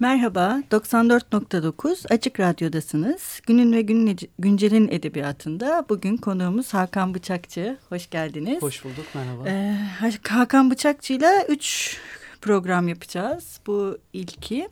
Merhaba, 0.00 0.62
94.9 0.70 2.14
Açık 2.14 2.40
Radyo'dasınız. 2.40 3.40
Günün 3.46 3.72
ve 3.72 3.82
günün 3.82 4.18
güncelin 4.38 4.88
edebiyatında 4.88 5.84
bugün 5.88 6.16
konuğumuz 6.16 6.74
Hakan 6.74 7.14
Bıçakçı. 7.14 7.78
Hoş 7.88 8.10
geldiniz. 8.10 8.62
Hoş 8.62 8.84
bulduk, 8.84 9.06
merhaba. 9.14 9.48
Ee, 9.48 9.76
Hakan 10.28 10.70
Bıçakçı 10.70 11.12
ile 11.12 11.46
üç 11.48 11.96
program 12.40 12.88
yapacağız. 12.88 13.60
Bu 13.66 13.98
ilki. 14.12 14.68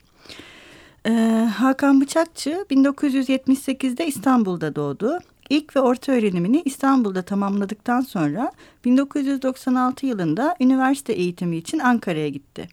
Ee, 1.06 1.48
Hakan 1.56 2.00
Bıçakçı 2.00 2.64
1978'de 2.70 4.06
İstanbul'da 4.06 4.76
doğdu. 4.76 5.18
İlk 5.50 5.76
ve 5.76 5.80
orta 5.80 6.12
öğrenimini 6.12 6.62
İstanbul'da 6.64 7.22
tamamladıktan 7.22 8.00
sonra 8.00 8.52
1996 8.84 10.06
yılında 10.06 10.56
üniversite 10.60 11.12
eğitimi 11.12 11.56
için 11.56 11.78
Ankara'ya 11.78 12.28
gitti. 12.28 12.68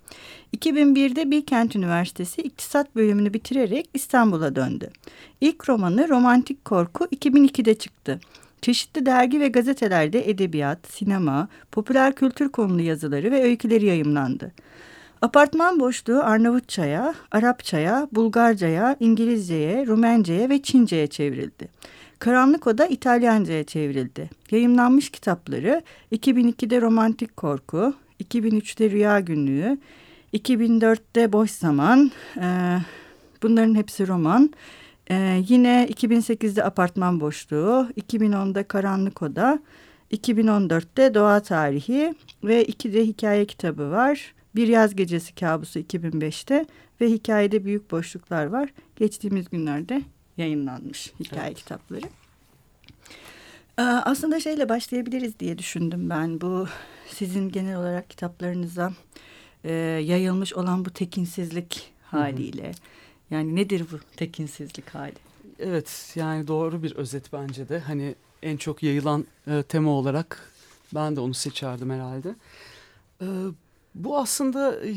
2001'de 0.58 1.32
Bilkent 1.32 1.76
Üniversitesi 1.76 2.42
İktisat 2.42 2.96
bölümünü 2.96 3.34
bitirerek 3.34 3.90
İstanbul'a 3.94 4.56
döndü. 4.56 4.90
İlk 5.42 5.70
romanı 5.70 6.10
Romantik 6.10 6.66
Korku 6.66 7.06
2002'de 7.06 7.74
çıktı. 7.74 8.20
Çeşitli 8.62 9.06
dergi 9.06 9.40
ve 9.40 9.48
gazetelerde 9.48 10.30
edebiyat, 10.30 10.80
sinema, 10.88 11.48
popüler 11.72 12.16
kültür 12.16 12.50
konulu 12.50 12.82
yazıları 12.82 13.32
ve 13.32 13.44
öyküleri 13.44 13.86
yayımlandı. 13.86 14.52
Apartman 15.22 15.80
boşluğu 15.80 16.24
Arnavutçaya, 16.24 17.14
Arapçaya, 17.32 18.08
Bulgarcaya, 18.12 18.96
İngilizceye, 19.00 19.88
Rumenceye 19.88 20.50
ve 20.50 20.62
Çince'ye 20.62 21.08
çevrildi. 21.08 21.70
Karanlık 22.24 22.68
Oda 22.68 22.86
İtalyanca'ya 22.86 23.64
çevrildi. 23.64 24.30
Yayımlanmış 24.52 25.10
kitapları 25.10 25.82
2002'de 26.12 26.82
Romantik 26.82 27.38
Korku, 27.38 27.94
2003'te 28.24 28.90
Rüya 28.90 29.20
Günlüğü, 29.20 29.78
2004'te 30.34 31.34
Boş 31.34 31.52
Zaman, 31.52 32.12
e, 32.38 32.78
bunların 33.44 33.76
hepsi 33.76 34.08
roman. 34.08 34.54
E, 35.10 35.44
yine 35.48 35.88
2008'de 35.90 36.64
Apartman 36.64 37.20
Boşluğu, 37.20 37.88
2010'da 38.02 38.64
Karanlık 38.64 39.22
Oda, 39.22 39.60
2014'te 40.12 41.14
Doğa 41.14 41.40
Tarihi 41.40 42.16
ve 42.44 42.66
iki 42.66 42.94
de 42.94 43.06
hikaye 43.06 43.46
kitabı 43.46 43.92
var. 43.92 44.34
Bir 44.56 44.68
Yaz 44.68 44.96
Gecesi 44.96 45.36
Kabusu 45.36 45.80
2005'te 45.80 46.66
ve 47.02 47.10
hikayede 47.10 47.66
büyük 47.66 47.92
boşluklar 47.92 48.46
var. 48.46 48.70
Geçtiğimiz 48.96 49.50
günlerde 49.50 50.02
yayınlanmış 50.38 51.14
hikaye 51.20 51.48
evet. 51.48 51.58
kitapları. 51.58 52.06
Ee, 53.78 53.82
aslında 53.82 54.40
şeyle 54.40 54.70
başlayabiliriz 54.70 55.40
diye 55.40 55.58
düşündüm 55.58 56.10
ben. 56.10 56.42
Bu 56.42 56.68
sizin 57.08 57.50
genel 57.50 57.78
olarak 57.78 58.10
kitaplarınıza 58.10 58.94
e, 59.64 59.74
yayılmış 60.04 60.54
olan 60.54 60.86
bu 60.86 60.90
tekinsizlik 60.90 61.94
haliyle. 62.04 62.64
Hı 62.64 62.70
hı. 62.70 62.74
Yani 63.32 63.56
nedir 63.56 63.86
bu 63.92 64.00
tekinsizlik 64.18 64.90
hali? 64.90 65.14
Evet 65.60 66.14
yani 66.16 66.48
doğru 66.48 66.84
bir 66.84 66.96
özet 66.96 67.34
bence 67.34 67.70
de. 67.70 67.80
Hani 67.80 68.16
en 68.44 68.58
çok 68.58 68.84
yayılan 68.84 69.26
e, 69.48 69.64
tema 69.64 69.92
olarak 69.92 70.52
ben 70.96 71.16
de 71.16 71.20
onu 71.20 71.34
seçerdim 71.34 71.90
herhalde. 71.90 72.36
E, 73.22 73.28
bu 73.96 74.18
aslında 74.18 74.86
e, 74.86 74.94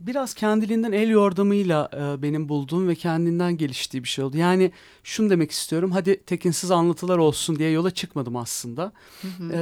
biraz 0.00 0.34
kendiliğinden 0.34 0.92
el 0.92 1.08
yordamıyla 1.08 1.90
e, 1.92 2.22
benim 2.22 2.48
bulduğum 2.48 2.88
ve 2.88 2.94
kendinden 2.94 3.56
geliştiği 3.56 4.02
bir 4.02 4.08
şey 4.08 4.24
oldu. 4.24 4.36
Yani 4.36 4.72
şunu 5.04 5.30
demek 5.30 5.50
istiyorum. 5.50 5.90
Hadi 5.92 6.24
tekinsiz 6.24 6.70
anlatılar 6.70 7.18
olsun 7.18 7.58
diye 7.58 7.70
yola 7.70 7.90
çıkmadım 7.90 8.36
aslında. 8.36 8.92
Hı 9.22 9.28
hı. 9.28 9.52
E, 9.52 9.60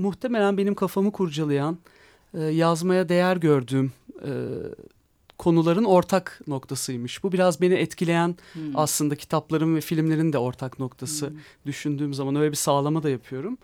muhtemelen 0.00 0.58
benim 0.58 0.74
kafamı 0.74 1.12
kurcalayan, 1.12 1.78
e, 2.34 2.42
yazmaya 2.42 3.08
değer 3.08 3.36
gördüğüm 3.36 3.92
e, 4.22 4.30
konuların 5.38 5.84
ortak 5.84 6.40
noktasıymış. 6.46 7.22
Bu 7.22 7.32
biraz 7.32 7.60
beni 7.60 7.74
etkileyen 7.74 8.36
hmm. 8.52 8.62
aslında 8.74 9.16
kitapların 9.16 9.76
ve 9.76 9.80
filmlerin 9.80 10.32
de 10.32 10.38
ortak 10.38 10.78
noktası 10.78 11.28
hmm. 11.28 11.36
düşündüğüm 11.66 12.14
zaman 12.14 12.36
öyle 12.36 12.50
bir 12.50 12.56
sağlama 12.56 13.02
da 13.02 13.10
yapıyorum. 13.10 13.58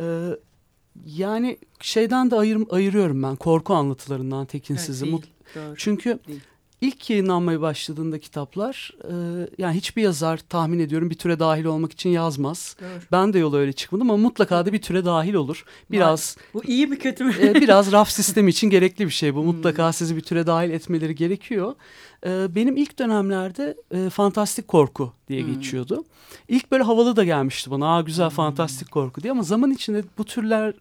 Ee, 0.00 0.28
yani 1.06 1.58
şeyden 1.80 2.30
de 2.30 2.36
ayır, 2.36 2.58
ayırıyorum 2.70 3.22
ben 3.22 3.36
korku 3.36 3.74
anlatılarından 3.74 4.46
tekinsizi. 4.46 5.04
Evet, 5.04 5.22
değil, 5.22 5.32
doğru, 5.54 5.74
Çünkü 5.76 6.18
değil. 6.28 6.40
ilk 6.80 7.10
yayınlanmaya 7.10 7.60
başladığında 7.60 8.18
kitaplar 8.18 8.92
e, 9.04 9.14
yani 9.58 9.76
hiçbir 9.76 10.02
yazar 10.02 10.38
tahmin 10.48 10.78
ediyorum 10.78 11.10
bir 11.10 11.14
türe 11.14 11.38
dahil 11.38 11.64
olmak 11.64 11.92
için 11.92 12.10
yazmaz. 12.10 12.76
Doğru. 12.80 12.88
Ben 13.12 13.32
de 13.32 13.38
yola 13.38 13.56
öyle 13.56 13.72
çıkmadım 13.72 14.10
ama 14.10 14.22
mutlaka 14.22 14.66
da 14.66 14.72
bir 14.72 14.82
türe 14.82 15.04
dahil 15.04 15.34
olur. 15.34 15.64
Biraz 15.90 16.36
Bu 16.54 16.64
iyi 16.64 16.86
mi 16.86 16.98
kötü 16.98 17.24
mü? 17.24 17.34
e, 17.42 17.54
biraz 17.54 17.92
raf 17.92 18.10
sistemi 18.10 18.50
için 18.50 18.70
gerekli 18.70 19.06
bir 19.06 19.10
şey 19.10 19.34
bu. 19.34 19.44
Mutlaka 19.44 19.86
hmm. 19.86 19.92
sizi 19.92 20.16
bir 20.16 20.20
türe 20.20 20.46
dahil 20.46 20.70
etmeleri 20.70 21.14
gerekiyor. 21.14 21.74
E, 22.26 22.54
benim 22.54 22.76
ilk 22.76 22.98
dönemlerde 22.98 23.76
e, 23.90 24.10
fantastik 24.10 24.68
korku 24.68 25.12
diye 25.28 25.42
hmm. 25.42 25.54
geçiyordu. 25.54 26.04
İlk 26.48 26.70
böyle 26.70 26.84
havalı 26.84 27.16
da 27.16 27.24
gelmişti 27.24 27.70
bana. 27.70 27.96
Aa 27.96 28.00
güzel 28.00 28.28
hmm. 28.28 28.36
fantastik 28.36 28.90
korku 28.90 29.22
diye 29.22 29.30
ama 29.30 29.42
zaman 29.42 29.70
içinde 29.70 30.04
bu 30.18 30.24
türler 30.24 30.74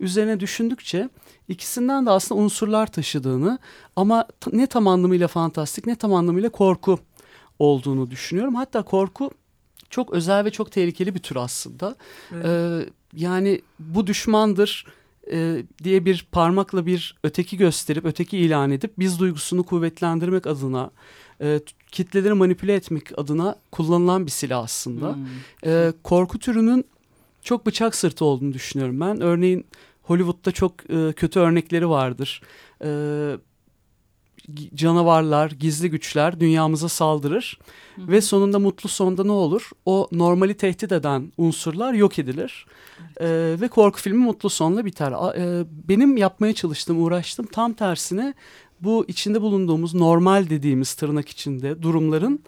üzerine 0.00 0.40
düşündükçe 0.40 1.08
ikisinden 1.48 2.06
de 2.06 2.10
aslında 2.10 2.40
unsurlar 2.40 2.86
taşıdığını 2.86 3.58
ama 3.96 4.26
ne 4.52 4.66
tam 4.66 4.88
anlamıyla 4.88 5.28
fantastik 5.28 5.86
ne 5.86 5.96
tam 5.96 6.14
anlamıyla 6.14 6.48
korku 6.48 6.98
olduğunu 7.58 8.10
düşünüyorum. 8.10 8.54
Hatta 8.54 8.82
korku 8.82 9.30
çok 9.90 10.12
özel 10.12 10.44
ve 10.44 10.50
çok 10.50 10.72
tehlikeli 10.72 11.14
bir 11.14 11.20
tür 11.20 11.36
aslında. 11.36 11.96
Evet. 12.34 12.46
Ee, 12.46 12.88
yani 13.14 13.60
bu 13.78 14.06
düşmandır 14.06 14.86
e, 15.32 15.62
diye 15.84 16.04
bir 16.04 16.26
parmakla 16.32 16.86
bir 16.86 17.16
öteki 17.24 17.56
gösterip 17.56 18.04
öteki 18.04 18.38
ilan 18.38 18.70
edip 18.70 18.92
biz 18.98 19.18
duygusunu 19.18 19.62
kuvvetlendirmek 19.62 20.46
adına 20.46 20.90
e, 21.40 21.60
kitleleri 21.92 22.34
manipüle 22.34 22.74
etmek 22.74 23.18
adına 23.18 23.56
kullanılan 23.72 24.26
bir 24.26 24.30
silah 24.30 24.62
aslında. 24.62 25.16
Hmm. 25.16 25.26
E, 25.66 25.92
korku 26.02 26.38
türünün 26.38 26.84
çok 27.42 27.66
bıçak 27.66 27.94
sırtı 27.94 28.24
olduğunu 28.24 28.52
düşünüyorum 28.52 29.00
ben. 29.00 29.20
Örneğin 29.20 29.66
Hollywood'da 30.02 30.52
çok 30.52 30.90
e, 30.90 31.12
kötü 31.12 31.40
örnekleri 31.40 31.88
vardır. 31.88 32.42
E, 32.84 32.88
canavarlar, 34.74 35.50
gizli 35.50 35.90
güçler 35.90 36.40
dünyamıza 36.40 36.88
saldırır 36.88 37.58
hı 37.96 38.02
hı. 38.02 38.08
ve 38.08 38.20
sonunda 38.20 38.58
mutlu 38.58 38.88
sonda 38.88 39.24
ne 39.24 39.32
olur? 39.32 39.70
O 39.86 40.08
normali 40.12 40.54
tehdit 40.54 40.92
eden 40.92 41.32
unsurlar 41.36 41.92
yok 41.92 42.18
edilir 42.18 42.66
evet. 42.98 43.20
e, 43.20 43.60
ve 43.60 43.68
korku 43.68 44.00
filmi 44.00 44.24
mutlu 44.24 44.50
sonla 44.50 44.84
biter. 44.84 45.12
E, 45.12 45.64
benim 45.88 46.16
yapmaya 46.16 46.52
çalıştığım, 46.52 47.02
uğraştım 47.02 47.46
tam 47.46 47.72
tersine 47.72 48.34
bu 48.80 49.04
içinde 49.08 49.42
bulunduğumuz 49.42 49.94
normal 49.94 50.50
dediğimiz 50.50 50.94
tırnak 50.94 51.28
içinde 51.28 51.82
durumların 51.82 52.40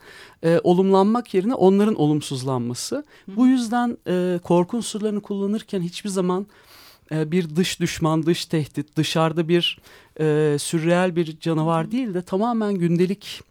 e, 0.44 0.60
olumlanmak 0.64 1.34
yerine 1.34 1.54
onların 1.54 1.94
olumsuzlanması. 1.94 2.96
Hı. 2.96 3.36
Bu 3.36 3.46
yüzden 3.46 3.98
e, 4.08 4.38
korku 4.42 4.76
unsurlarını 4.76 5.20
kullanırken 5.20 5.80
hiçbir 5.80 6.10
zaman 6.10 6.46
e, 7.12 7.30
bir 7.30 7.56
dış 7.56 7.80
düşman, 7.80 8.26
dış 8.26 8.46
tehdit, 8.46 8.96
dışarıda 8.96 9.48
bir 9.48 9.78
e, 10.20 10.56
sürreel 10.58 11.16
bir 11.16 11.40
canavar 11.40 11.90
değil 11.90 12.14
de 12.14 12.22
tamamen 12.22 12.74
gündelik 12.74 13.42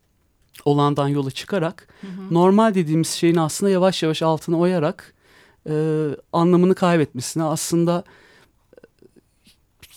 olandan 0.65 1.07
yola 1.07 1.31
çıkarak 1.31 1.87
hı 2.01 2.07
hı. 2.07 2.33
normal 2.33 2.73
dediğimiz 2.75 3.09
şeyin 3.09 3.35
aslında 3.35 3.71
yavaş 3.71 4.03
yavaş 4.03 4.21
altına 4.21 4.59
oyarak 4.59 5.13
e, 5.69 6.07
anlamını 6.33 6.75
kaybetmesine 6.75 7.43
aslında 7.43 8.03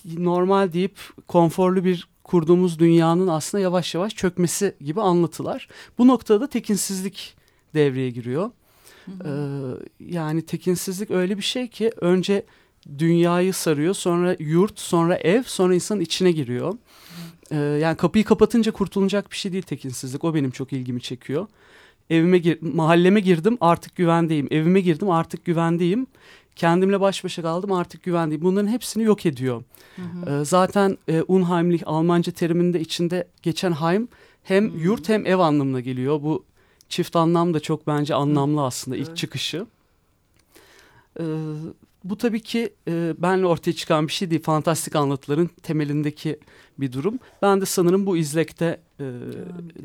e, 0.06 0.24
normal 0.24 0.72
deyip 0.72 0.98
konforlu 1.28 1.84
bir 1.84 2.08
kurduğumuz 2.24 2.78
dünyanın 2.78 3.28
aslında 3.28 3.62
yavaş 3.62 3.94
yavaş 3.94 4.14
çökmesi 4.14 4.74
gibi 4.80 5.00
anlatılar. 5.00 5.68
Bu 5.98 6.06
noktada 6.06 6.46
tekinsizlik 6.46 7.36
devreye 7.74 8.10
giriyor. 8.10 8.50
Hı 9.06 9.10
hı. 9.10 9.78
Ee, 10.00 10.14
yani 10.14 10.42
tekinsizlik 10.42 11.10
öyle 11.10 11.36
bir 11.36 11.42
şey 11.42 11.68
ki 11.68 11.92
önce 12.00 12.44
dünyayı 12.98 13.54
sarıyor. 13.54 13.94
Sonra 13.94 14.36
yurt, 14.38 14.80
sonra 14.80 15.16
ev, 15.16 15.42
sonra 15.42 15.74
insanın 15.74 16.00
içine 16.00 16.32
giriyor. 16.32 16.74
Ee, 17.50 17.56
yani 17.56 17.96
kapıyı 17.96 18.24
kapatınca 18.24 18.72
kurtulacak 18.72 19.30
bir 19.30 19.36
şey 19.36 19.52
değil 19.52 19.62
tekinsizlik. 19.62 20.24
O 20.24 20.34
benim 20.34 20.50
çok 20.50 20.72
ilgimi 20.72 21.00
çekiyor. 21.00 21.46
Evime 22.10 22.38
gir 22.38 22.58
mahalleme 22.62 23.20
girdim 23.20 23.58
artık 23.60 23.96
güvendeyim. 23.96 24.48
Evime 24.50 24.80
girdim 24.80 25.10
artık 25.10 25.44
güvendeyim. 25.44 26.06
Kendimle 26.56 27.00
baş 27.00 27.25
başa 27.25 27.42
kaldım 27.42 27.72
artık 27.72 28.02
güvendeyim. 28.02 28.42
Bunların 28.42 28.69
hepsini 28.69 29.02
yok 29.02 29.26
ediyor. 29.26 29.62
Hı 29.96 30.02
hı. 30.02 30.40
Ee, 30.40 30.44
zaten 30.44 30.98
e, 31.08 31.22
Unheimlich 31.28 31.82
Almanca 31.86 32.32
teriminde 32.32 32.81
içinde 32.81 33.28
geçen 33.42 33.72
Heim 33.72 34.08
hem 34.42 34.72
hı 34.72 34.78
yurt 34.78 35.08
hem 35.08 35.26
ev 35.26 35.38
anlamına 35.38 35.81
geliyor. 35.81 36.22
Bu 36.22 36.44
çift 36.88 37.16
anlam 37.16 37.54
da 37.54 37.60
çok 37.60 37.86
bence 37.86 38.14
anlamlı 38.14 38.64
aslında 38.64 38.96
ilk 38.96 39.16
çıkışı. 39.16 39.66
Ee, 41.20 41.24
bu 42.04 42.18
tabii 42.18 42.40
ki 42.40 42.74
e, 42.88 43.14
benle 43.18 43.46
ortaya 43.46 43.72
çıkan 43.72 44.06
bir 44.06 44.12
şey 44.12 44.30
değil. 44.30 44.42
Fantastik 44.42 44.96
anlatıların 44.96 45.50
temelindeki 45.62 46.38
bir 46.78 46.92
durum. 46.92 47.18
Ben 47.42 47.60
de 47.60 47.66
sanırım 47.66 48.06
bu 48.06 48.16
izlekte 48.16 48.80
e, 49.00 49.04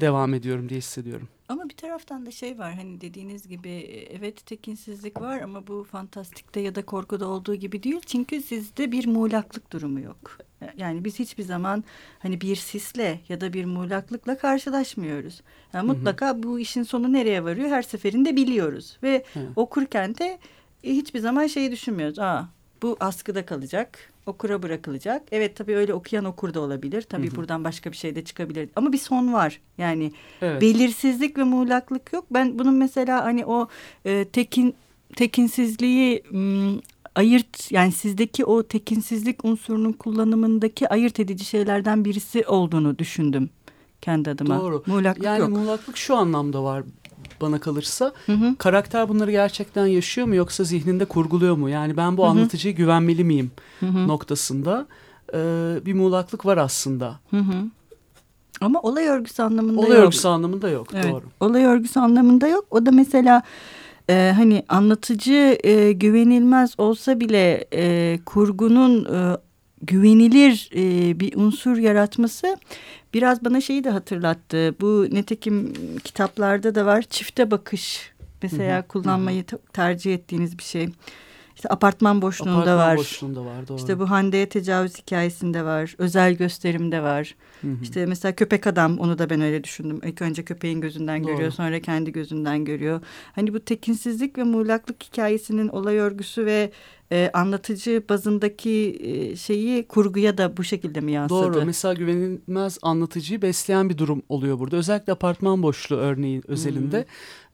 devam 0.02 0.34
ediyorum 0.34 0.70
diye 0.70 0.78
hissediyorum. 0.78 1.28
Ama 1.50 1.70
bir 1.70 1.76
taraftan 1.76 2.26
da 2.26 2.32
şey 2.32 2.60
var 2.60 2.74
hani 2.74 3.02
dediğiniz 3.02 3.48
gibi 3.48 3.70
evet 4.12 4.46
tekinsizlik 4.46 5.22
var 5.22 5.42
ama 5.42 5.68
bu 5.68 5.84
fantastikte 5.92 6.60
ya 6.60 6.76
da 6.76 6.86
korkuda 6.86 7.28
olduğu 7.28 7.56
gibi 7.56 7.84
değil. 7.84 8.02
Çünkü 8.06 8.42
sizde 8.42 8.92
bir 8.92 9.08
muğlaklık 9.08 9.72
durumu 9.74 10.00
yok. 10.00 10.38
Yani 10.78 11.06
biz 11.06 11.20
hiçbir 11.20 11.44
zaman 11.44 11.84
hani 12.20 12.42
bir 12.42 12.56
sisle 12.56 13.20
ya 13.30 13.42
da 13.42 13.54
bir 13.54 13.66
muğlaklıkla 13.66 14.38
karşılaşmıyoruz. 14.38 15.42
Yani 15.74 15.88
mutlaka 15.88 16.30
hı 16.30 16.34
hı. 16.34 16.44
bu 16.44 16.60
işin 16.60 16.84
sonu 16.84 17.14
nereye 17.14 17.44
varıyor 17.44 17.70
her 17.70 17.82
seferinde 17.82 18.36
biliyoruz. 18.36 18.98
Ve 19.04 19.24
hı. 19.34 19.40
okurken 19.56 20.18
de 20.18 20.40
hiçbir 20.84 21.20
zaman 21.20 21.48
şeyi 21.48 21.72
düşünmüyoruz. 21.72 22.20
Aa 22.20 22.50
bu 22.84 22.98
askıda 23.00 23.46
kalacak, 23.46 24.14
okura 24.26 24.64
bırakılacak. 24.64 25.24
Evet 25.32 25.56
tabii 25.56 25.76
öyle 25.76 25.94
okuyan 25.94 26.26
okur 26.26 26.54
da 26.54 26.60
olabilir. 26.60 27.02
Tabii 27.02 27.28
hı 27.28 27.32
hı. 27.32 27.36
buradan 27.36 27.64
başka 27.64 27.92
bir 27.92 27.98
şey 27.98 28.16
de 28.16 28.24
çıkabilir. 28.24 28.70
Ama 28.76 28.94
bir 28.94 28.98
son 28.98 29.34
var. 29.34 29.60
Yani 29.78 30.12
evet. 30.42 30.62
belirsizlik 30.62 31.38
ve 31.38 31.44
muğlaklık 31.44 32.14
yok. 32.14 32.26
Ben 32.32 32.60
bunun 32.60 32.74
mesela 32.74 33.26
hani 33.26 33.46
o 33.46 33.68
e, 34.06 34.26
tekin 34.26 34.76
tekinsizliği 35.16 36.24
m, 36.32 36.72
ayırt 37.16 37.72
yani 37.72 37.92
sizdeki 37.92 38.46
o 38.46 38.64
tekinsizlik 38.64 39.46
unsurunun 39.46 39.92
kullanımındaki 39.92 40.90
ayırt 40.90 41.20
edici 41.20 41.46
şeylerden 41.46 42.06
birisi 42.06 42.48
olduğunu 42.48 43.00
düşündüm 43.00 43.50
kendi 44.02 44.30
adıma. 44.30 44.60
Doğru. 44.60 44.84
Muğlaklık 44.86 45.24
yani 45.24 45.40
yok. 45.40 45.50
muğlaklık 45.50 45.98
şu 45.98 46.16
anlamda 46.16 46.64
var 46.64 46.84
bana 47.42 47.60
kalırsa. 47.60 48.12
Hı 48.26 48.32
hı. 48.32 48.56
Karakter 48.58 49.10
bunları 49.10 49.32
gerçekten 49.32 49.86
yaşıyor 49.86 50.28
mu 50.28 50.36
yoksa 50.36 50.64
zihninde 50.64 51.06
kurguluyor 51.06 51.58
mu? 51.58 51.70
Yani 51.70 51.98
ben 51.98 52.18
bu 52.18 52.24
hı 52.24 52.28
hı. 52.28 52.30
anlatıcıya 52.30 52.74
güvenmeli 52.74 53.24
miyim 53.24 53.52
hı 53.80 53.86
hı. 53.86 54.08
noktasında 54.08 54.88
e, 55.34 55.38
bir 55.86 55.94
muğlaklık 55.94 56.46
var 56.46 56.58
aslında. 56.58 57.20
Hı 57.30 57.38
hı. 57.38 57.54
Ama 58.62 58.82
olay 58.82 59.08
örgüsü 59.08 59.44
anlamında 59.44 59.80
olay 59.80 59.90
yok. 59.90 59.98
Olay 59.98 60.06
örgüsü 60.06 60.28
anlamında 60.28 60.70
yok. 60.70 60.88
Evet. 60.94 61.12
Doğru. 61.12 61.24
Olay 61.40 61.66
örgüsü 61.66 62.00
anlamında 62.00 62.48
yok. 62.48 62.66
O 62.72 62.86
da 62.86 62.92
mesela 62.92 63.42
e, 64.10 64.34
hani 64.36 64.66
anlatıcı 64.70 65.58
e, 65.64 65.92
güvenilmez 65.92 66.74
olsa 66.78 67.20
bile 67.20 67.66
e, 67.74 68.20
kurgunun 68.26 69.06
e, 69.06 69.38
güvenilir 69.88 70.70
e, 70.76 71.20
bir 71.20 71.36
unsur 71.36 71.78
yaratması 71.78 72.58
biraz 73.14 73.46
bana 73.46 73.62
şeyi 73.62 73.84
de 73.84 73.90
hatırlattı. 73.90 74.76
Bu 74.82 75.08
netekim 75.12 75.74
kitaplarda 76.04 76.76
da 76.76 76.86
var 76.86 77.02
çifte 77.02 77.52
bakış 77.52 78.12
mesela 78.42 78.78
hı 78.78 78.84
hı. 78.84 78.88
kullanmayı 78.88 79.44
tercih 79.74 80.14
ettiğiniz 80.14 80.58
bir 80.58 80.64
şey. 80.64 80.90
İşte 81.64 81.74
apartman 81.74 82.22
boşluğunda 82.22 82.52
apartman 82.52 82.78
var. 82.78 82.98
boşluğunda 82.98 83.46
var 83.46 83.68
doğru. 83.68 83.78
İşte 83.78 84.00
bu 84.00 84.10
Hande'ye 84.10 84.50
tecavüz 84.50 84.98
hikayesinde 84.98 85.66
var. 85.66 85.96
Özel 85.98 86.34
gösterimde 86.34 87.04
var. 87.04 87.36
Hı 87.62 87.68
hı. 87.68 87.76
İşte 87.82 88.06
mesela 88.06 88.36
köpek 88.36 88.68
adam 88.68 89.00
onu 89.00 89.18
da 89.18 89.30
ben 89.30 89.42
öyle 89.42 89.64
düşündüm. 89.64 90.00
İlk 90.04 90.22
önce 90.22 90.46
köpeğin 90.46 90.82
gözünden 90.82 91.24
doğru. 91.24 91.32
görüyor 91.32 91.52
sonra 91.52 91.80
kendi 91.80 92.12
gözünden 92.12 92.66
görüyor. 92.66 93.02
Hani 93.36 93.54
bu 93.54 93.60
tekinsizlik 93.60 94.38
ve 94.38 94.44
muğlaklık 94.44 95.04
hikayesinin 95.04 95.68
olay 95.68 95.98
örgüsü 95.98 96.46
ve 96.46 96.72
e, 97.12 97.30
anlatıcı 97.34 98.04
bazındaki 98.10 98.98
e, 99.00 99.36
şeyi 99.36 99.88
kurguya 99.88 100.38
da 100.38 100.58
bu 100.58 100.64
şekilde 100.64 101.02
mi 101.02 101.12
yansıdı? 101.12 101.54
Doğru. 101.54 101.66
Mesela 101.66 101.94
güvenilmez 101.94 102.78
anlatıcıyı 102.82 103.42
besleyen 103.42 103.90
bir 103.90 103.98
durum 103.98 104.24
oluyor 104.30 104.60
burada. 104.60 104.76
Özellikle 104.76 105.14
apartman 105.14 105.64
boşluğu 105.64 105.98
örneği 105.98 106.42
özelinde. 106.48 106.98
Hmm 106.98 107.06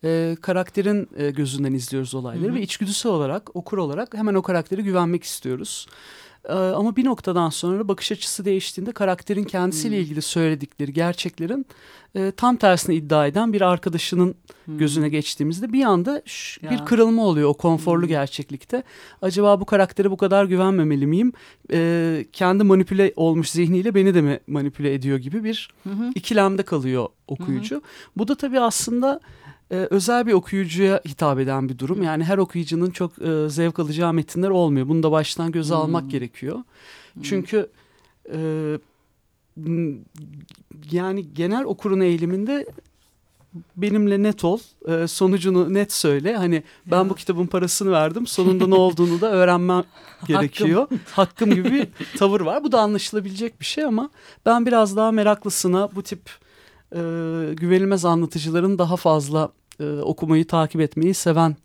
e, 0.03 0.37
karakterin 0.41 1.09
e, 1.17 1.31
gözünden 1.31 1.73
izliyoruz 1.73 2.15
olayları 2.15 2.51
Hı 2.51 2.51
-hı. 2.51 2.55
ve 2.55 2.61
içgüdüsel 2.61 3.11
olarak 3.11 3.55
okur 3.55 3.77
olarak 3.77 4.13
hemen 4.13 4.33
o 4.33 4.41
karaktere 4.41 4.81
güvenmek 4.81 5.23
istiyoruz. 5.23 5.87
E, 6.45 6.53
ama 6.53 6.95
bir 6.95 7.05
noktadan 7.05 7.49
sonra 7.49 7.87
bakış 7.87 8.11
açısı 8.11 8.45
değiştiğinde 8.45 8.91
karakterin 8.91 9.43
kendisiyle 9.43 9.95
Hı 9.95 9.99
-hı. 9.99 10.03
ilgili 10.03 10.21
söyledikleri 10.21 10.93
gerçeklerin 10.93 11.65
e, 12.15 12.31
tam 12.31 12.55
tersini 12.55 12.95
iddia 12.95 13.27
eden 13.27 13.53
bir 13.53 13.61
arkadaşının 13.61 14.35
hmm. 14.65 14.77
gözüne 14.77 15.09
geçtiğimizde 15.09 15.73
bir 15.73 15.83
anda 15.83 16.21
şş, 16.25 16.59
bir 16.71 16.85
kırılma 16.85 17.25
oluyor 17.25 17.49
o 17.49 17.53
konforlu 17.53 18.01
hmm. 18.01 18.09
gerçeklikte. 18.09 18.83
Acaba 19.21 19.61
bu 19.61 19.65
karaktere 19.65 20.11
bu 20.11 20.17
kadar 20.17 20.45
güvenmemeli 20.45 21.07
miyim? 21.07 21.33
E, 21.73 22.25
kendi 22.33 22.63
manipüle 22.63 23.13
olmuş 23.15 23.49
zihniyle 23.49 23.95
beni 23.95 24.13
de 24.13 24.21
mi 24.21 24.39
manipüle 24.47 24.93
ediyor 24.93 25.17
gibi 25.17 25.43
bir 25.43 25.69
hmm. 25.83 26.11
ikilemde 26.15 26.63
kalıyor 26.63 27.07
okuyucu. 27.27 27.75
Hmm. 27.75 27.83
Bu 28.15 28.27
da 28.27 28.35
tabii 28.35 28.59
aslında 28.59 29.19
e, 29.71 29.75
özel 29.75 30.27
bir 30.27 30.33
okuyucuya 30.33 31.01
hitap 31.07 31.39
eden 31.39 31.69
bir 31.69 31.79
durum. 31.79 32.03
Yani 32.03 32.23
her 32.23 32.37
okuyucunun 32.37 32.89
çok 32.89 33.21
e, 33.21 33.49
zevk 33.49 33.79
alacağı 33.79 34.13
metinler 34.13 34.49
olmuyor. 34.49 34.89
Bunu 34.89 35.03
da 35.03 35.11
baştan 35.11 35.51
göze 35.51 35.73
hmm. 35.73 35.81
almak 35.81 36.11
gerekiyor. 36.11 36.55
Hmm. 37.13 37.23
Çünkü 37.23 37.69
e, 38.33 38.77
yani 40.91 41.33
genel 41.33 41.63
okurun 41.63 41.99
eğiliminde 41.99 42.65
benimle 43.77 44.23
net 44.23 44.43
ol, 44.43 44.59
e, 44.87 45.07
sonucunu 45.07 45.73
net 45.73 45.91
söyle. 45.93 46.35
Hani 46.35 46.63
ben 46.85 47.03
ya. 47.03 47.09
bu 47.09 47.15
kitabın 47.15 47.47
parasını 47.47 47.91
verdim, 47.91 48.27
sonunda 48.27 48.67
ne 48.67 48.75
olduğunu 48.85 49.21
da 49.21 49.31
öğrenmem 49.31 49.83
gerekiyor. 50.27 50.81
Hakkım. 50.81 50.99
Hakkım 51.11 51.55
gibi 51.55 51.71
bir 51.71 51.87
tavır 52.17 52.41
var. 52.41 52.63
Bu 52.63 52.71
da 52.71 52.79
anlaşılabilecek 52.81 53.59
bir 53.59 53.65
şey 53.65 53.83
ama 53.83 54.09
ben 54.45 54.65
biraz 54.65 54.95
daha 54.95 55.11
meraklısına 55.11 55.89
bu 55.95 56.03
tip 56.03 56.21
e, 56.91 56.99
güvenilmez 57.53 58.05
anlatıcıların 58.05 58.77
daha 58.77 58.95
fazla 58.95 59.51
e, 59.79 60.01
okumayı 60.01 60.47
takip 60.47 60.81
etmeyi 60.81 61.13
seven 61.13 61.55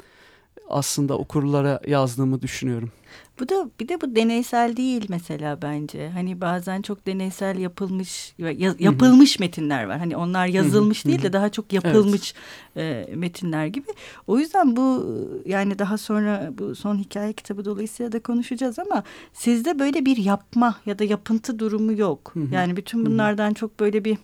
aslında 0.68 1.18
okurlara 1.18 1.80
yazdığımı 1.86 2.42
düşünüyorum. 2.42 2.92
Bu 3.40 3.48
da 3.48 3.70
bir 3.80 3.88
de 3.88 4.00
bu 4.00 4.16
deneysel 4.16 4.76
değil 4.76 5.06
mesela 5.08 5.62
bence. 5.62 6.08
Hani 6.08 6.40
bazen 6.40 6.82
çok 6.82 7.06
deneysel 7.06 7.58
yapılmış 7.58 8.34
yapılmış 8.78 9.38
metinler 9.38 9.84
var. 9.84 9.98
Hani 9.98 10.16
onlar 10.16 10.46
yazılmış 10.46 11.06
değil 11.06 11.22
de 11.22 11.32
daha 11.32 11.48
çok 11.48 11.72
yapılmış 11.72 12.34
evet. 12.76 13.08
e, 13.08 13.16
metinler 13.16 13.66
gibi. 13.66 13.86
O 14.26 14.38
yüzden 14.38 14.76
bu 14.76 15.06
yani 15.46 15.78
daha 15.78 15.98
sonra 15.98 16.52
bu 16.58 16.74
son 16.74 16.98
hikaye 16.98 17.32
kitabı 17.32 17.64
dolayısıyla 17.64 18.12
da 18.12 18.20
konuşacağız 18.20 18.78
ama 18.78 19.02
sizde 19.32 19.78
böyle 19.78 20.04
bir 20.04 20.16
yapma 20.16 20.76
ya 20.86 20.98
da 20.98 21.04
yapıntı 21.04 21.58
durumu 21.58 21.92
yok. 21.92 22.34
Yani 22.52 22.76
bütün 22.76 23.06
bunlardan 23.06 23.54
çok 23.54 23.80
böyle 23.80 24.04
bir 24.04 24.18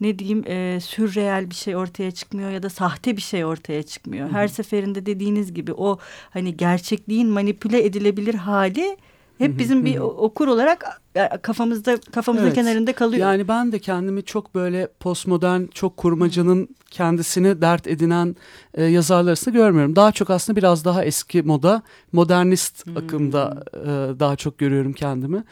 ne 0.00 0.18
diyeyim 0.18 0.44
e, 0.46 0.80
sürreel 0.80 1.50
bir 1.50 1.54
şey 1.54 1.76
ortaya 1.76 2.10
çıkmıyor 2.10 2.50
ya 2.50 2.62
da 2.62 2.70
sahte 2.70 3.16
bir 3.16 3.22
şey 3.22 3.44
ortaya 3.44 3.82
çıkmıyor. 3.82 4.30
Her 4.30 4.48
Hı 4.48 4.52
-hı. 4.52 4.54
seferinde 4.54 5.06
dediğiniz 5.06 5.54
gibi 5.54 5.72
o 5.72 5.98
hani 6.30 6.56
gerçekliğin 6.56 7.28
manipüle 7.28 7.84
edilebilir 8.16 8.34
hali 8.38 8.96
hep 9.38 9.58
bizim 9.58 9.84
bir 9.84 9.98
okur 9.98 10.48
olarak 10.48 11.02
kafamızda 11.42 11.98
kafamızın 12.12 12.46
evet. 12.46 12.54
kenarında 12.54 12.92
kalıyor. 12.92 13.28
Yani 13.28 13.48
ben 13.48 13.72
de 13.72 13.78
kendimi 13.78 14.22
çok 14.24 14.54
böyle 14.54 14.88
postmodern, 15.00 15.66
çok 15.66 15.96
kurmacanın 15.96 16.68
kendisini 16.90 17.60
dert 17.60 17.86
edinen 17.86 18.36
e, 18.74 18.84
yazarlar 18.84 19.30
arasında 19.30 19.54
görmüyorum. 19.54 19.96
Daha 19.96 20.12
çok 20.12 20.30
aslında 20.30 20.56
biraz 20.56 20.84
daha 20.84 21.04
eski 21.04 21.42
moda, 21.42 21.82
modernist 22.12 22.86
hmm. 22.86 22.96
akımda 22.96 23.64
e, 23.74 24.20
daha 24.20 24.36
çok 24.36 24.58
görüyorum 24.58 24.92
kendimi 24.92 25.44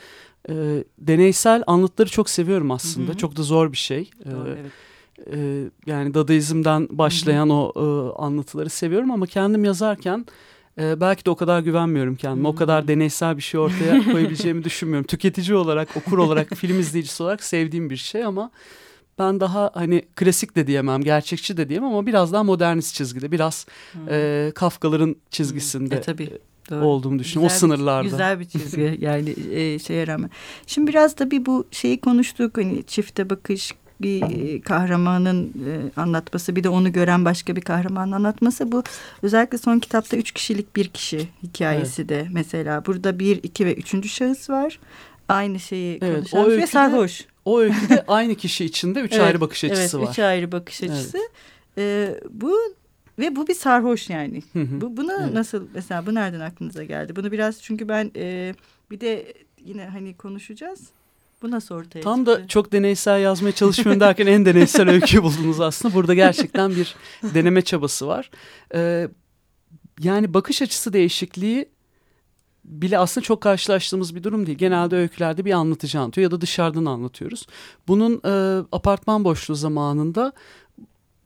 e, 0.49 0.85
deneysel 0.99 1.63
anlatıları 1.67 2.11
çok 2.11 2.31
seviyorum 2.31 2.71
aslında. 2.71 3.13
Hı. 3.13 3.17
Çok 3.17 3.37
da 3.37 3.43
zor 3.43 3.73
bir 3.73 3.77
şey. 3.77 4.11
Doğru, 4.31 4.49
ee, 4.49 4.57
evet. 4.61 4.73
e, 5.37 5.71
yani 5.87 6.15
Dadaizm'den 6.15 6.89
başlayan 6.91 7.47
hı 7.47 7.53
hı. 7.53 7.57
o 7.57 7.73
e, 7.77 8.23
anlatıları 8.23 8.71
seviyorum 8.71 9.11
ama 9.11 9.27
kendim 9.27 9.65
yazarken 9.65 10.27
e, 10.81 11.01
belki 11.01 11.25
de 11.25 11.31
o 11.31 11.37
kadar 11.37 11.61
güvenmiyorum 11.61 12.17
kendime. 12.17 12.49
O 12.49 12.55
kadar 12.55 12.89
deneysel 12.89 13.37
bir 13.37 13.43
şey 13.43 13.61
ortaya 13.61 14.05
koyabileceğimi 14.13 14.65
düşünmüyorum. 14.65 15.07
Tüketici 15.07 15.57
olarak, 15.57 15.97
okur 15.97 16.19
olarak, 16.19 16.49
film 16.57 16.81
izleyicisi 16.81 17.23
olarak 17.23 17.45
sevdiğim 17.45 17.91
bir 17.91 17.97
şey 17.97 18.25
ama 18.25 18.51
ben 19.19 19.41
daha 19.41 19.71
hani 19.75 20.03
klasik 20.17 20.57
de 20.57 20.67
diyemem, 20.67 21.03
gerçekçi 21.03 21.57
de 21.57 21.69
diyemem 21.69 21.89
ama 21.89 22.07
biraz 22.07 22.33
daha 22.33 22.43
modernist 22.43 22.95
çizgide, 22.95 23.33
biraz 23.33 23.67
e, 24.09 24.53
Kafkaların 24.55 25.17
çizgisinde. 25.31 25.97
E, 25.97 26.01
tabii. 26.01 26.31
Doğru. 26.71 26.85
olduğumu 26.85 27.19
düşünüyorum. 27.19 27.55
Güzel 27.55 27.57
o 27.57 27.61
sınırlarda. 27.61 28.05
Bir, 28.05 28.11
güzel 28.11 28.41
bir 28.41 28.45
çizgi 28.45 28.99
yani 29.01 29.35
e, 29.53 29.79
şeye 29.79 30.07
rağmen. 30.07 30.31
Şimdi 30.67 30.91
biraz 30.91 31.15
tabii 31.15 31.47
bu 31.47 31.67
şeyi 31.71 32.01
konuştuk 32.01 32.57
hani 32.57 32.83
çifte 32.87 33.31
bakış 33.31 33.73
bir 34.01 34.23
e, 34.23 34.61
kahramanın 34.61 35.45
e, 35.47 36.01
anlatması 36.01 36.57
bir 36.57 36.65
de 36.65 36.69
onu 36.69 36.93
gören 36.93 37.25
başka 37.25 37.57
bir 37.57 37.61
kahramanın 37.61 38.13
anlatması 38.13 38.73
bu 38.73 38.83
özellikle 39.23 39.59
son 39.59 39.79
kitapta 39.79 40.17
üç 40.17 40.33
kişilik 40.33 40.77
bir 40.77 40.89
kişi 40.89 41.29
hikayesi 41.43 42.03
evet. 42.03 42.09
de 42.09 42.29
mesela 42.33 42.87
burada 42.87 43.19
bir 43.19 43.37
iki 43.43 43.67
ve 43.67 43.75
üçüncü 43.75 44.09
şahıs 44.09 44.51
var 44.51 44.79
aynı 45.29 45.61
şeyi 45.61 45.99
evet, 46.03 46.31
konuşan 46.31 46.59
ve 46.63 46.67
sarhoş. 46.67 47.25
O 47.45 47.61
öyküde 47.61 48.05
aynı 48.09 48.35
kişi 48.35 48.65
içinde 48.65 49.01
üç 49.01 49.13
evet, 49.13 49.25
ayrı 49.25 49.41
bakış 49.41 49.65
açısı 49.65 49.97
evet, 49.97 50.07
var. 50.07 50.13
Üç 50.13 50.19
ayrı 50.19 50.53
bakış 50.53 50.83
açısı. 50.83 51.19
Evet. 51.19 51.31
Ee, 51.79 52.21
bu 52.31 52.59
ve 53.19 53.37
bu 53.37 53.47
bir 53.47 53.55
sarhoş 53.55 54.11
yani. 54.11 54.43
Hı 54.53 54.63
hı. 54.63 54.81
Bu 54.81 54.97
bunu 54.97 55.13
evet. 55.23 55.33
nasıl 55.33 55.67
mesela 55.75 56.07
bu 56.07 56.15
nereden 56.15 56.41
aklınıza 56.41 56.85
geldi? 56.85 57.17
Bunu 57.17 57.33
biraz 57.33 57.63
çünkü 57.63 57.89
ben 57.89 58.11
e, 58.17 58.55
bir 58.91 59.01
de 59.01 59.35
yine 59.65 59.85
hani 59.85 60.17
konuşacağız. 60.17 60.81
Bu 61.45 61.51
nasıl 61.51 61.75
ortaya 61.75 62.01
Tam 62.01 62.25
çıktı? 62.25 62.43
da 62.43 62.49
çok 62.49 62.73
deneysel 62.73 63.21
yazmaya 63.21 63.53
çalışmıyorum 63.53 64.01
derken 64.01 64.27
en 64.27 64.45
deneysel 64.45 64.91
öyküyü 64.91 65.23
buldunuz 65.23 65.61
aslında. 65.61 65.95
Burada 65.95 66.15
gerçekten 66.15 66.71
bir 66.71 66.95
deneme 67.23 67.63
çabası 67.63 68.07
var. 68.07 68.31
Ee, 68.75 69.09
yani 70.01 70.35
bakış 70.35 70.63
açısı 70.63 70.93
değişikliği 70.93 71.69
bile 72.65 72.99
aslında 72.99 73.25
çok 73.25 73.41
karşılaştığımız 73.41 74.15
bir 74.15 74.23
durum 74.23 74.47
değil. 74.47 74.59
Genelde 74.59 74.97
öykülerde 74.97 75.45
bir 75.45 75.53
anlatıcı 75.53 76.01
anlatıyor 76.01 76.23
ya 76.23 76.31
da 76.31 76.41
dışarıdan 76.41 76.85
anlatıyoruz. 76.85 77.47
Bunun 77.89 78.21
e, 78.25 78.65
apartman 78.73 79.25
boşluğu 79.25 79.55
zamanında 79.55 80.33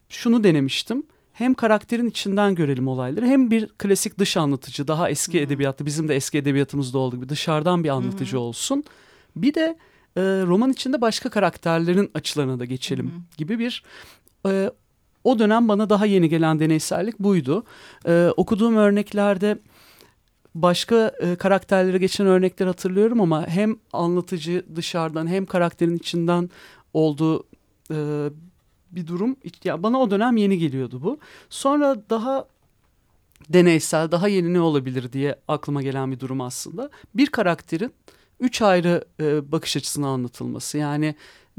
şunu 0.08 0.44
denemiştim 0.44 1.02
hem 1.32 1.54
karakterin 1.54 2.06
içinden 2.06 2.54
görelim 2.54 2.88
olayları 2.88 3.26
hem 3.26 3.50
bir 3.50 3.66
klasik 3.66 4.18
dış 4.18 4.37
anlatıcı 4.37 4.88
daha 4.88 5.10
eski 5.10 5.38
Hı-hı. 5.38 5.46
edebiyatta 5.46 5.87
bizim 5.87 6.08
de 6.08 6.16
eski 6.16 6.38
edebiyatımızda 6.38 6.98
olduğu 6.98 7.16
gibi 7.16 7.28
dışarıdan 7.28 7.84
bir 7.84 7.88
anlatıcı 7.88 8.32
Hı-hı. 8.32 8.40
olsun. 8.40 8.84
Bir 9.37 9.54
de 9.54 9.78
e, 10.17 10.21
roman 10.23 10.71
içinde 10.71 11.00
başka 11.00 11.31
karakterlerin 11.31 12.11
açılarına 12.15 12.59
da 12.59 12.65
geçelim 12.65 13.07
hı 13.07 13.17
hı. 13.17 13.21
gibi 13.37 13.59
bir 13.59 13.83
e, 14.47 14.71
o 15.25 15.38
dönem 15.38 15.69
bana 15.69 15.91
daha 15.91 16.07
yeni 16.07 16.29
gelen 16.29 16.61
deneysellik 16.61 17.19
buydu. 17.19 17.65
E, 18.07 18.33
okuduğum 18.37 18.77
örneklerde 18.77 19.59
başka 20.55 21.12
e, 21.21 21.37
karakterlere 21.37 21.99
geçen 21.99 22.27
örnekler 22.27 22.67
hatırlıyorum 22.67 23.21
ama 23.21 23.47
hem 23.47 23.77
anlatıcı 23.93 24.67
dışarıdan 24.77 25.27
hem 25.27 25.47
karakterin 25.47 25.97
içinden 25.97 26.50
olduğu 26.95 27.45
e, 27.91 28.29
bir 28.91 29.07
durum. 29.07 29.37
Ya 29.65 29.83
bana 29.83 30.00
o 30.00 30.11
dönem 30.11 30.37
yeni 30.37 30.59
geliyordu 30.59 31.03
bu. 31.03 31.19
Sonra 31.50 31.97
daha 32.11 32.49
deneysel, 33.49 34.11
daha 34.11 34.29
yeni 34.29 34.55
ne 34.55 34.61
olabilir 34.61 35.12
diye 35.12 35.37
aklıma 35.49 35.83
gelen 35.83 36.12
bir 36.12 36.21
durum 36.21 36.41
aslında. 36.41 36.91
Bir 37.15 37.27
karakterin 37.27 37.93
üç 38.40 38.62
ayrı 38.62 39.04
e, 39.21 39.52
bakış 39.52 39.76
açısına 39.76 40.09
anlatılması. 40.09 40.78
Yani 40.78 41.14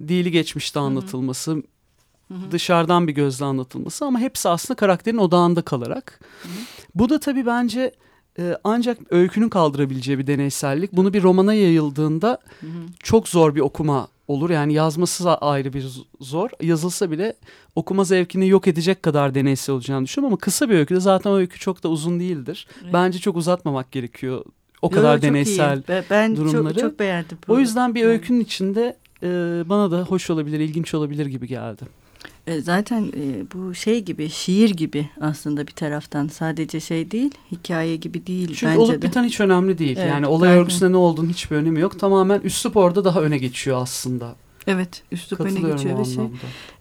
dili 0.07 0.31
geçmişte 0.31 0.79
anlatılması, 0.79 1.51
Hı 1.51 2.33
-hı. 2.33 2.51
dışarıdan 2.51 3.07
bir 3.07 3.13
gözle 3.13 3.45
anlatılması 3.45 4.05
ama 4.05 4.19
hepsi 4.19 4.49
aslında 4.49 4.75
karakterin 4.77 5.17
odağında 5.17 5.61
kalarak. 5.61 6.19
Hı 6.43 6.47
-hı. 6.47 6.51
Bu 6.95 7.09
da 7.09 7.19
tabii 7.19 7.45
bence 7.45 7.91
e, 8.39 8.57
ancak 8.63 8.97
öykünün 9.09 9.49
kaldırabileceği 9.49 10.19
bir 10.19 10.27
deneysellik. 10.27 10.93
Bunu 10.93 11.13
bir 11.13 11.23
romana 11.23 11.53
yayıldığında 11.53 12.37
Hı 12.59 12.65
-hı. 12.65 12.87
çok 13.03 13.27
zor 13.27 13.55
bir 13.55 13.61
okuma 13.61 14.07
olur. 14.27 14.49
Yani 14.49 14.73
yazması 14.73 15.33
ayrı 15.33 15.73
bir 15.73 15.85
zor. 16.19 16.49
Yazılsa 16.61 17.11
bile 17.11 17.33
okuma 17.75 18.03
zevkini 18.03 18.47
yok 18.47 18.67
edecek 18.67 19.03
kadar 19.03 19.35
deneysel 19.35 19.75
olacağını 19.75 20.05
düşünüyorum 20.05 20.33
ama 20.33 20.39
kısa 20.39 20.69
bir 20.69 20.75
öyküde 20.75 20.99
zaten 20.99 21.29
o 21.29 21.35
öykü 21.35 21.59
çok 21.59 21.83
da 21.83 21.89
uzun 21.89 22.19
değildir. 22.19 22.67
Evet. 22.83 22.93
Bence 22.93 23.19
çok 23.19 23.37
uzatmamak 23.37 23.91
gerekiyor 23.91 24.45
o 24.81 24.89
kadar 24.89 25.15
Yo, 25.15 25.21
deneysel 25.21 25.77
iyi. 25.77 26.03
Ben 26.09 26.37
deneysel 26.37 26.63
çok, 26.63 26.79
çok 26.79 26.99
beğendim. 26.99 27.37
O 27.47 27.59
yüzden 27.59 27.95
bir 27.95 28.05
öykünün 28.05 28.39
içinde 28.39 28.97
e, 29.23 29.27
bana 29.65 29.91
da 29.91 30.01
hoş 30.01 30.29
olabilir, 30.29 30.59
ilginç 30.59 30.93
olabilir 30.93 31.25
gibi 31.25 31.47
geldi. 31.47 31.99
E, 32.47 32.61
zaten 32.61 33.03
e, 33.03 33.51
bu 33.53 33.75
şey 33.75 34.03
gibi 34.03 34.29
şiir 34.29 34.69
gibi 34.69 35.09
aslında 35.21 35.67
bir 35.67 35.71
taraftan 35.71 36.27
sadece 36.27 36.79
şey 36.79 37.11
değil 37.11 37.31
hikaye 37.51 37.95
gibi 37.95 38.27
değil 38.27 38.47
Çünkü 38.47 38.65
bence 38.65 38.79
olup 38.79 39.03
biten 39.03 39.23
hiç 39.23 39.39
önemli 39.39 39.77
değil. 39.77 39.97
Evet, 39.99 40.09
yani 40.09 40.27
olay 40.27 40.49
zaten. 40.49 40.61
örgüsünde 40.61 40.91
ne 40.91 40.97
olduğunu 40.97 41.29
hiçbir 41.29 41.55
önemi 41.55 41.79
yok. 41.79 41.99
Tamamen 41.99 42.39
üslup 42.39 42.77
orada 42.77 43.03
daha 43.03 43.21
öne 43.21 43.37
geçiyor 43.37 43.81
aslında. 43.81 44.35
Evet 44.67 45.03
üslup 45.11 45.39
öne 45.39 45.59
geçiyor 45.71 45.99
ve 45.99 46.05
şey. 46.05 46.23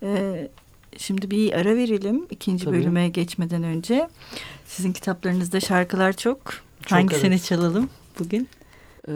E, 0.02 0.49
şimdi 0.97 1.31
bir 1.31 1.52
ara 1.52 1.76
verelim 1.76 2.26
ikinci 2.31 2.64
Tabii. 2.64 2.76
bölüme 2.76 3.09
geçmeden 3.09 3.62
önce. 3.62 4.09
Sizin 4.67 4.93
kitaplarınızda 4.93 5.61
şarkılar 5.61 6.12
çok. 6.12 6.68
Çok 6.88 6.99
Hangisini 6.99 7.35
evet. 7.35 7.45
çalalım 7.45 7.90
bugün? 8.18 8.49
Ee, 9.09 9.12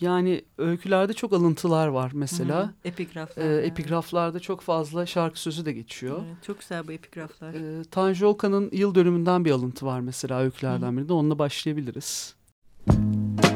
yani 0.00 0.44
öykülerde 0.58 1.12
çok 1.12 1.32
alıntılar 1.32 1.86
var 1.86 2.10
mesela. 2.14 2.62
Hı 2.62 2.64
hı. 2.64 2.72
Epigraflar. 2.84 3.44
Ee, 3.44 3.66
epigraflarda 3.66 4.40
çok 4.40 4.60
fazla 4.60 5.06
şarkı 5.06 5.40
sözü 5.40 5.64
de 5.64 5.72
geçiyor. 5.72 6.22
Evet, 6.26 6.42
çok 6.46 6.60
güzel 6.60 6.88
bu 6.88 6.92
epigraflar. 6.92 7.54
Ee, 7.54 7.84
Tanju 7.84 8.26
Okan'ın 8.26 8.70
yıl 8.72 8.94
dönümünden 8.94 9.44
bir 9.44 9.50
alıntı 9.50 9.86
var 9.86 10.00
mesela 10.00 10.40
öykülerden 10.40 10.96
birinde. 10.96 11.12
Onunla 11.12 11.38
başlayabiliriz. 11.38 12.34
Müzik 12.86 13.49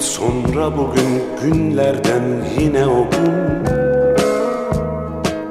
sonra 0.00 0.76
bugün 0.76 1.22
günlerden 1.42 2.22
yine 2.58 2.86
o 2.86 3.10
gün. 3.10 3.64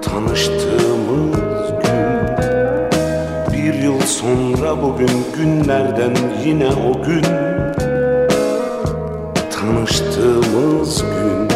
Tanıştığımız 0.01 1.71
gün. 1.71 2.37
Bir 3.53 3.73
yıl 3.73 4.01
sonra 4.01 4.81
bugün 4.81 5.25
günlerden 5.37 6.15
yine 6.45 6.67
o 6.67 7.03
gün. 7.03 7.23
Tanıştığımız 9.51 11.01
gün. 11.01 11.49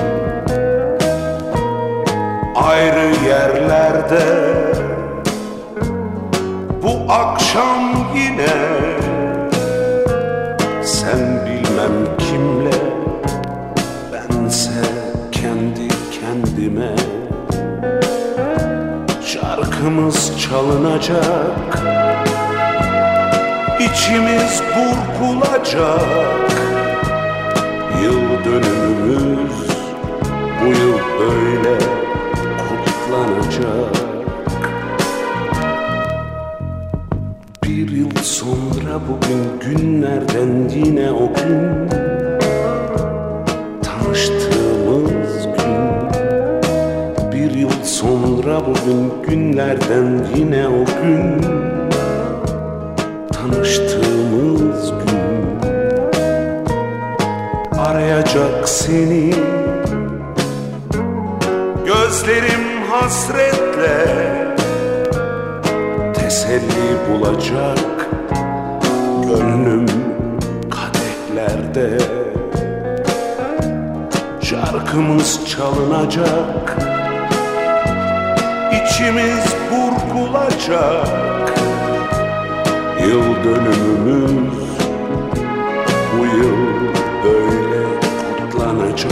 Ayrı 2.56 3.28
yerlerde 3.28 4.55
Şarkımız 19.96 20.40
çalınacak. 20.40 21.84
İçimiz 23.80 24.62
burkulacak 24.76 26.65
Şarkımız 74.66 75.40
çalınacak. 75.48 76.78
İçimiz 78.72 79.56
burkulacak. 79.72 81.08
Yıl 83.02 83.44
dönümümüz 83.44 84.54
bu 86.14 86.26
yıl 86.26 86.58
böyle 87.24 87.84
kutlanacak. 88.38 89.12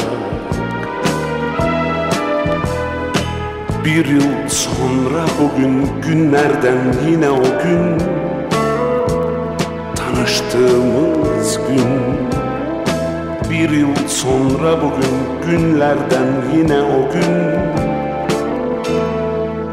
Bir 3.85 4.05
yıl 4.05 4.49
sonra 4.49 5.25
bugün 5.41 6.01
günlerden 6.01 6.77
yine 7.07 7.29
o 7.29 7.43
gün 7.43 7.97
Tanıştığımız 9.95 11.59
gün 11.67 12.12
Bir 13.63 13.69
yıl 13.69 13.95
sonra 14.07 14.81
bugün 14.81 15.11
günlerden 15.51 16.27
yine 16.55 16.81
o 16.81 17.11
gün 17.13 17.23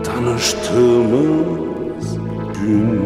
tanıştığımız 0.05 2.17
gün 2.55 3.01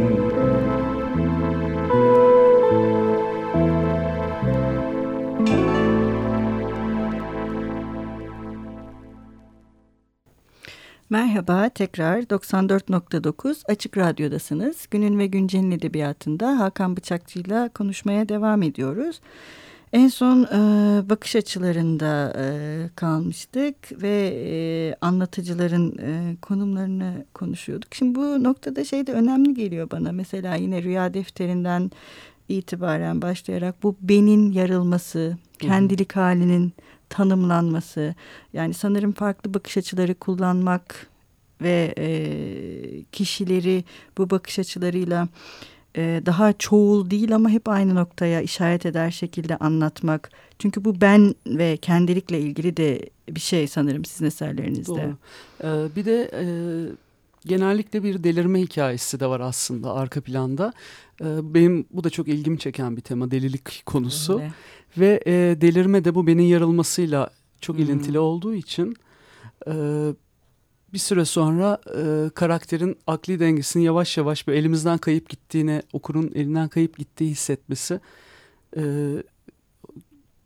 Merhaba 11.10 11.68
tekrar 11.68 12.20
94.9 12.20 13.62
Açık 13.68 13.98
Radyo'dasınız. 13.98 14.86
Günün 14.90 15.18
ve 15.18 15.26
Güncel'in 15.26 15.70
edebiyatında 15.70 16.60
Hakan 16.60 16.96
Bıçakçı 16.96 17.38
ile 17.38 17.68
konuşmaya 17.68 18.28
devam 18.28 18.62
ediyoruz. 18.62 19.20
En 19.94 20.08
son 20.08 20.42
e, 20.42 21.08
bakış 21.08 21.36
açılarında 21.36 22.32
e, 22.38 22.46
kalmıştık 22.96 24.02
ve 24.02 24.34
e, 24.46 24.54
anlatıcıların 25.00 25.98
e, 25.98 26.36
konumlarını 26.42 27.24
konuşuyorduk. 27.34 27.94
Şimdi 27.94 28.14
bu 28.14 28.44
noktada 28.44 28.84
şey 28.84 29.06
de 29.06 29.12
önemli 29.12 29.54
geliyor 29.54 29.90
bana. 29.90 30.12
Mesela 30.12 30.54
yine 30.54 30.82
rüya 30.82 31.14
defterinden 31.14 31.90
itibaren 32.48 33.22
başlayarak 33.22 33.82
bu 33.82 33.96
benin 34.00 34.52
yarılması, 34.52 35.38
kendilik 35.58 36.16
halinin 36.16 36.72
tanımlanması. 37.08 38.14
Yani 38.52 38.74
sanırım 38.74 39.12
farklı 39.12 39.54
bakış 39.54 39.76
açıları 39.76 40.14
kullanmak 40.14 41.06
ve 41.62 41.94
e, 41.98 42.06
kişileri 43.12 43.84
bu 44.18 44.30
bakış 44.30 44.58
açılarıyla 44.58 45.22
e, 45.24 45.28
daha 45.96 46.52
çoğul 46.52 47.10
değil 47.10 47.34
ama 47.34 47.50
hep 47.50 47.68
aynı 47.68 47.94
noktaya 47.94 48.40
işaret 48.40 48.86
eder 48.86 49.10
şekilde 49.10 49.56
anlatmak. 49.56 50.30
Çünkü 50.58 50.84
bu 50.84 51.00
ben 51.00 51.34
ve 51.46 51.76
kendilikle 51.76 52.40
ilgili 52.40 52.76
de 52.76 53.10
bir 53.28 53.40
şey 53.40 53.66
sanırım 53.66 54.04
sizin 54.04 54.26
eserlerinizde. 54.26 54.88
Doğru. 54.92 55.16
Ee, 55.64 55.96
bir 55.96 56.04
de 56.04 56.30
e, 56.34 56.44
genellikle 57.46 58.02
bir 58.02 58.24
delirme 58.24 58.60
hikayesi 58.60 59.20
de 59.20 59.26
var 59.26 59.40
aslında 59.40 59.94
arka 59.94 60.20
planda. 60.20 60.72
Ee, 61.20 61.54
benim 61.54 61.86
bu 61.90 62.04
da 62.04 62.10
çok 62.10 62.28
ilgimi 62.28 62.58
çeken 62.58 62.96
bir 62.96 63.02
tema 63.02 63.30
delilik 63.30 63.82
konusu. 63.86 64.34
Öyle. 64.34 64.52
Ve 64.98 65.20
e, 65.26 65.32
delirme 65.60 66.04
de 66.04 66.14
bu 66.14 66.26
benim 66.26 66.48
yarılmasıyla 66.48 67.30
çok 67.60 67.76
Hmm. 67.76 67.84
ilintili 67.84 68.18
olduğu 68.18 68.54
için 68.54 68.96
e, 69.66 69.72
bir 70.94 70.98
süre 70.98 71.24
sonra 71.24 71.78
e, 71.96 72.30
karakterin 72.30 72.98
akli 73.06 73.40
dengesinin 73.40 73.84
yavaş 73.84 74.16
yavaş 74.16 74.46
böyle 74.46 74.58
elimizden 74.58 74.98
kayıp 74.98 75.28
gittiğine, 75.28 75.82
okurun 75.92 76.32
elinden 76.34 76.68
kayıp 76.68 76.98
gittiği 76.98 77.30
hissetmesi 77.30 78.00
e, 78.76 78.82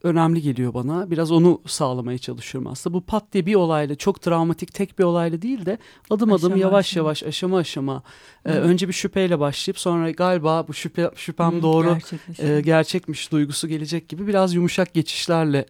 önemli 0.03 0.43
geliyor 0.43 0.75
bana. 0.75 1.11
Biraz 1.11 1.33
onu 1.33 1.61
sağlamaya 1.67 2.19
çalışıyorum 2.19 2.71
aslında. 2.71 2.95
Bu 2.95 3.01
pat 3.01 3.25
diye 3.33 3.47
bir 3.47 3.55
olayla 3.55 3.95
çok 3.95 4.23
travmatik 4.23 4.75
tek 4.75 4.99
bir 4.99 5.05
olayla 5.05 5.43
değil 5.43 5.67
de 5.67 5.79
adım 6.11 6.33
adım 6.33 6.53
Aşama 6.53 6.59
yavaş 6.61 6.87
aşama. 6.87 7.07
yavaş 7.07 7.23
aşama 7.23 7.59
aşama 7.59 8.03
e, 8.45 8.51
önce 8.53 8.89
bir 8.89 8.93
şüpheyle 8.93 9.41
başlayıp 9.41 9.79
sonra 9.79 10.11
galiba 10.11 10.69
bu 10.69 10.75
şüphe 10.75 11.11
şüphem 11.17 11.53
Hı, 11.59 11.63
doğru 11.63 11.93
gerçekleşiyor. 11.95 12.49
e, 12.57 12.61
gerçekmiş 12.61 13.33
duygusu 13.33 13.69
gelecek 13.69 14.09
gibi 14.09 14.27
biraz 14.27 14.55
yumuşak 14.55 14.95
geçişlerle 14.95 15.67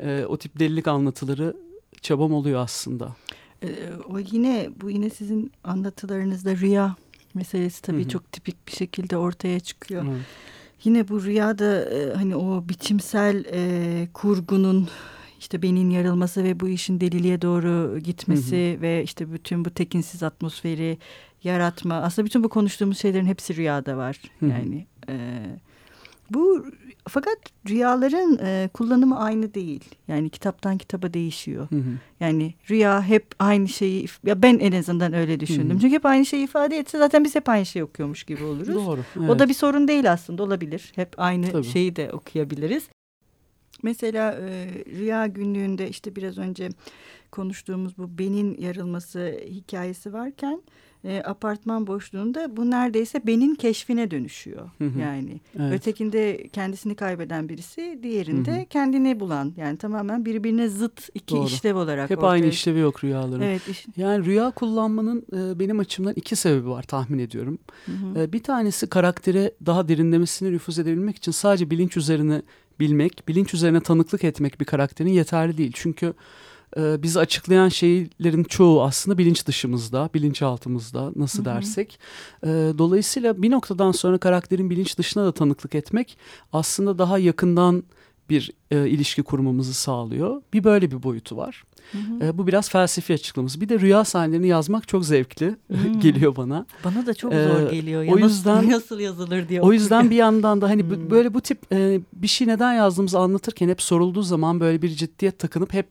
e, 0.00 0.24
o 0.28 0.36
tip 0.36 0.58
delilik 0.58 0.88
anlatıları 0.88 1.56
çabam 2.02 2.32
oluyor 2.32 2.60
aslında. 2.60 3.16
Ee, 3.62 3.68
o 4.10 4.18
yine 4.18 4.70
bu 4.80 4.90
yine 4.90 5.10
sizin 5.10 5.52
anlatılarınızda 5.64 6.56
rüya 6.56 6.96
meselesi 7.34 7.82
tabii 7.82 8.00
Hı 8.00 8.04
hı. 8.04 8.08
çok 8.08 8.32
tipik 8.32 8.66
bir 8.66 8.72
şekilde 8.72 9.16
ortaya 9.16 9.60
çıkıyor. 9.60 10.04
Evet. 10.10 10.20
Yine 10.84 11.08
bu 11.08 11.24
rüyada 11.24 11.84
e, 11.84 12.14
hani 12.14 12.36
o 12.36 12.68
biçimsel 12.68 13.44
e, 13.52 14.08
kurgunun 14.12 14.88
işte 15.40 15.62
beyin 15.62 15.90
yarılması 15.90 16.44
ve 16.44 16.60
bu 16.60 16.68
işin 16.68 17.00
deliliğe 17.00 17.42
doğru 17.42 17.98
gitmesi 17.98 18.78
ve 18.80 19.02
işte 19.02 19.32
bütün 19.32 19.64
bu 19.64 19.70
tekinsiz 19.70 20.22
atmosferi 20.22 20.98
yaratma. 21.44 21.94
Aslında 21.94 22.26
bütün 22.26 22.44
bu 22.44 22.48
konuştuğumuz 22.48 22.98
şeylerin 22.98 23.26
hepsi 23.26 23.56
rüyada 23.56 23.96
var. 23.96 24.20
Hı 24.40 24.46
hı. 24.46 24.50
Yani 24.50 24.86
e, 25.08 25.40
bu 26.30 26.66
fakat 27.08 27.38
rüyaların 27.68 28.38
e, 28.42 28.68
kullanımı 28.74 29.18
aynı 29.18 29.54
değil. 29.54 29.84
Yani 30.08 30.30
kitaptan 30.30 30.78
kitaba 30.78 31.14
değişiyor. 31.14 31.70
Hı 31.70 31.76
hı. 31.76 31.98
Yani 32.20 32.54
rüya 32.70 33.02
hep 33.02 33.26
aynı 33.38 33.68
şeyi 33.68 34.06
ya 34.26 34.42
ben 34.42 34.58
en 34.58 34.72
azından 34.72 35.12
öyle 35.12 35.40
düşündüm. 35.40 35.70
Hı 35.70 35.74
hı. 35.74 35.80
Çünkü 35.80 35.94
hep 35.94 36.06
aynı 36.06 36.26
şeyi 36.26 36.44
ifade 36.44 36.78
etse 36.78 36.98
zaten 36.98 37.24
biz 37.24 37.34
hep 37.34 37.48
aynı 37.48 37.66
şeyi 37.66 37.84
okuyormuş 37.84 38.24
gibi 38.24 38.44
oluruz. 38.44 38.74
Doğru. 38.74 39.00
O 39.18 39.24
evet. 39.24 39.38
da 39.38 39.48
bir 39.48 39.54
sorun 39.54 39.88
değil 39.88 40.12
aslında 40.12 40.42
olabilir. 40.42 40.92
Hep 40.94 41.14
aynı 41.16 41.52
Tabii. 41.52 41.64
şeyi 41.64 41.96
de 41.96 42.12
okuyabiliriz. 42.12 42.88
Mesela 43.82 44.32
e, 44.32 44.68
rüya 44.98 45.26
günlüğünde 45.26 45.88
işte 45.88 46.16
biraz 46.16 46.38
önce 46.38 46.68
konuştuğumuz 47.32 47.98
bu 47.98 48.18
benin 48.18 48.60
yarılması 48.60 49.40
hikayesi 49.46 50.12
varken 50.12 50.62
e, 51.04 51.22
apartman 51.24 51.86
boşluğunda 51.86 52.56
bu 52.56 52.70
neredeyse 52.70 53.26
benin 53.26 53.54
keşfine 53.54 54.10
dönüşüyor. 54.10 54.70
Hı 54.78 54.84
hı. 54.84 54.98
Yani 55.00 55.40
Evet. 55.58 55.72
ötekinde 55.72 56.48
kendisini 56.52 56.94
kaybeden 56.94 57.48
birisi, 57.48 57.98
diğerinde 58.02 58.56
Hı 58.56 58.60
hı. 58.60 58.66
kendini 58.66 59.20
bulan. 59.20 59.52
Yani 59.56 59.76
tamamen 59.78 60.24
birbirine 60.24 60.68
zıt 60.68 61.08
iki 61.14 61.34
Doğru. 61.34 61.46
işlev 61.46 61.76
olarak. 61.76 62.10
Hep 62.10 62.18
ortaya 62.18 62.28
aynı 62.30 62.46
işlevi 62.46 62.78
yok 62.78 63.04
rüyaların. 63.04 63.40
Evet. 63.42 63.68
iş- 63.68 63.86
Yani 63.96 64.24
rüya 64.26 64.50
kullanmanın 64.50 65.26
e, 65.32 65.58
benim 65.58 65.78
açımdan 65.78 66.12
iki 66.16 66.36
sebebi 66.36 66.68
var 66.68 66.82
tahmin 66.82 67.18
ediyorum. 67.18 67.58
Hı 67.86 67.92
hı. 67.92 68.20
E, 68.20 68.32
bir 68.32 68.42
tanesi 68.42 68.86
karaktere 68.86 69.52
daha 69.66 69.88
derinlemesine 69.88 70.52
nüfuz 70.52 70.78
edebilmek 70.78 71.16
için 71.16 71.32
sadece 71.32 71.70
bilinç 71.70 71.96
üzerine 71.96 72.42
bilmek, 72.80 73.28
bilinç 73.28 73.54
üzerine 73.54 73.80
tanıklık 73.80 74.24
etmek 74.24 74.60
bir 74.60 74.64
karakterin 74.64 75.10
yeterli 75.10 75.58
değil. 75.58 75.72
Çünkü 75.74 76.14
e, 76.76 77.02
bizi 77.02 77.18
açıklayan 77.18 77.68
şeylerin 77.68 78.44
çoğu 78.44 78.82
aslında 78.82 79.18
bilinç 79.18 79.46
dışımızda, 79.46 80.10
bilinçaltımızda 80.14 81.12
nasıl 81.16 81.44
dersek. 81.44 81.98
E, 82.42 82.48
dolayısıyla 82.78 83.42
bir 83.42 83.50
noktadan 83.50 83.92
sonra 83.92 84.18
karakterin 84.18 84.70
bilinç 84.70 84.98
dışına 84.98 85.24
da 85.24 85.32
tanıklık 85.32 85.74
etmek 85.74 86.18
aslında 86.52 86.98
daha 86.98 87.18
yakından 87.18 87.82
bir 88.30 88.52
e, 88.70 88.88
ilişki 88.88 89.22
kurmamızı 89.22 89.74
sağlıyor. 89.74 90.42
Bir 90.52 90.64
böyle 90.64 90.90
bir 90.90 91.02
boyutu 91.02 91.36
var. 91.36 91.64
Hı 91.92 91.98
hı. 91.98 92.24
E, 92.24 92.38
bu 92.38 92.46
biraz 92.46 92.70
felsefi 92.70 93.14
açıklaması. 93.14 93.60
Bir 93.60 93.68
de 93.68 93.80
rüya 93.80 94.04
sahnelerini 94.04 94.48
yazmak 94.48 94.88
çok 94.88 95.04
zevkli 95.04 95.56
Hmm. 95.66 96.00
geliyor 96.00 96.36
bana. 96.36 96.66
Bana 96.84 97.06
da 97.06 97.14
çok 97.14 97.32
Ee, 97.32 97.44
zor 97.48 97.70
geliyor. 97.70 98.02
Ya 98.02 98.14
o 98.14 98.18
yüzden- 98.18 98.70
nasıl 98.70 99.00
yazılır 99.00 99.48
diye. 99.48 99.60
O 99.62 99.72
yüzden 99.72 100.10
bir 100.10 100.16
yandan 100.16 100.60
da 100.60 100.68
hani 100.68 100.90
bu- 100.90 100.94
Hmm. 100.94 101.10
böyle 101.10 101.34
bu 101.34 101.40
tip 101.40 101.72
e, 101.72 102.00
bir 102.12 102.28
şey 102.28 102.46
neden 102.48 102.72
yazdığımızı 102.72 103.18
anlatırken 103.18 103.68
hep 103.68 103.82
sorulduğu 103.82 104.22
zaman 104.22 104.60
böyle 104.60 104.82
bir 104.82 104.88
ciddiyet 104.88 105.38
takınıp 105.38 105.72
hep 105.72 105.88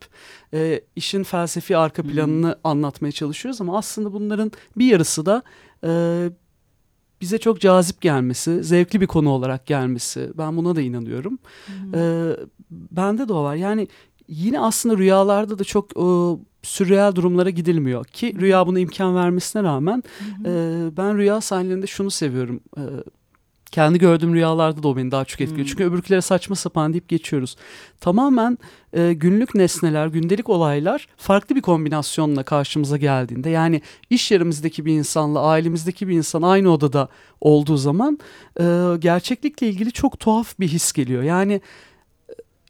e, 0.54 0.82
işin 0.96 1.24
felsefi 1.24 1.78
arka 1.78 2.04
Hmm. 2.04 2.10
planını 2.12 2.56
anlatmaya 2.64 3.12
çalışıyoruz 3.12 3.62
ama 3.62 3.78
aslında 3.78 4.14
bunların 4.14 4.52
bir 4.78 4.86
yarısı 4.86 5.26
da 5.26 5.44
e, 5.84 5.90
bize 7.22 7.38
çok 7.38 7.62
cazip 7.62 8.02
gelmesi, 8.02 8.64
zevkli 8.64 9.02
bir 9.02 9.08
konu 9.08 9.30
olarak 9.30 9.66
gelmesi. 9.66 10.30
Ben 10.38 10.58
buna 10.58 10.76
da 10.76 10.82
inanıyorum. 10.82 11.40
Hı. 11.68 11.98
E, 11.98 12.02
bende 12.72 13.28
de 13.28 13.34
o 13.34 13.44
var. 13.44 13.56
Yani 13.56 13.88
yine 14.28 14.60
aslında 14.60 14.98
rüyalarda 14.98 15.60
da 15.60 15.64
çok 15.64 15.98
e, 15.98 16.06
sürreal 16.64 17.16
durumlara 17.16 17.50
gidilmiyor 17.50 18.06
ki 18.06 18.36
rüya 18.40 18.68
buna 18.68 18.80
imkan 18.80 19.16
vermesine 19.16 19.64
rağmen 19.64 20.04
Hı 20.20 20.50
hı. 20.50 20.54
ee, 20.54 20.98
ben 20.98 21.18
rüya 21.18 21.42
sahnelerinde 21.42 21.88
şunu 21.88 22.12
seviyorum. 22.12 22.60
Ee, 22.78 22.82
kendi 23.72 24.00
gördüğüm 24.00 24.34
rüyalarda 24.34 24.84
da 24.84 24.88
o 24.88 24.98
beni 24.98 25.12
daha 25.12 25.26
çok 25.26 25.42
etkiliyor. 25.42 25.66
Hmm. 25.66 25.72
Çünkü 25.72 25.84
öbürkülere 25.84 26.22
saçma 26.22 26.56
sapan 26.56 26.94
deyip 26.94 27.10
geçiyoruz. 27.10 27.56
Tamamen 28.02 28.58
e, 28.94 29.14
günlük 29.14 29.56
nesneler, 29.56 30.08
gündelik 30.08 30.50
olaylar 30.50 31.08
farklı 31.18 31.56
bir 31.56 31.62
kombinasyonla 31.62 32.44
karşımıza 32.44 32.98
geldiğinde 32.98 33.50
yani 33.50 33.82
iş 34.10 34.32
yerimizdeki 34.32 34.86
bir 34.86 34.94
insanla 34.94 35.42
ailemizdeki 35.42 36.08
bir 36.08 36.14
insan 36.18 36.42
aynı 36.42 36.72
odada 36.72 37.08
olduğu 37.42 37.78
zaman 37.78 38.20
e, 38.60 38.64
gerçeklikle 39.00 39.68
ilgili 39.68 39.92
çok 39.92 40.20
tuhaf 40.20 40.60
bir 40.60 40.68
his 40.68 40.92
geliyor. 40.92 41.24
Yani 41.24 41.54
e, 41.54 41.62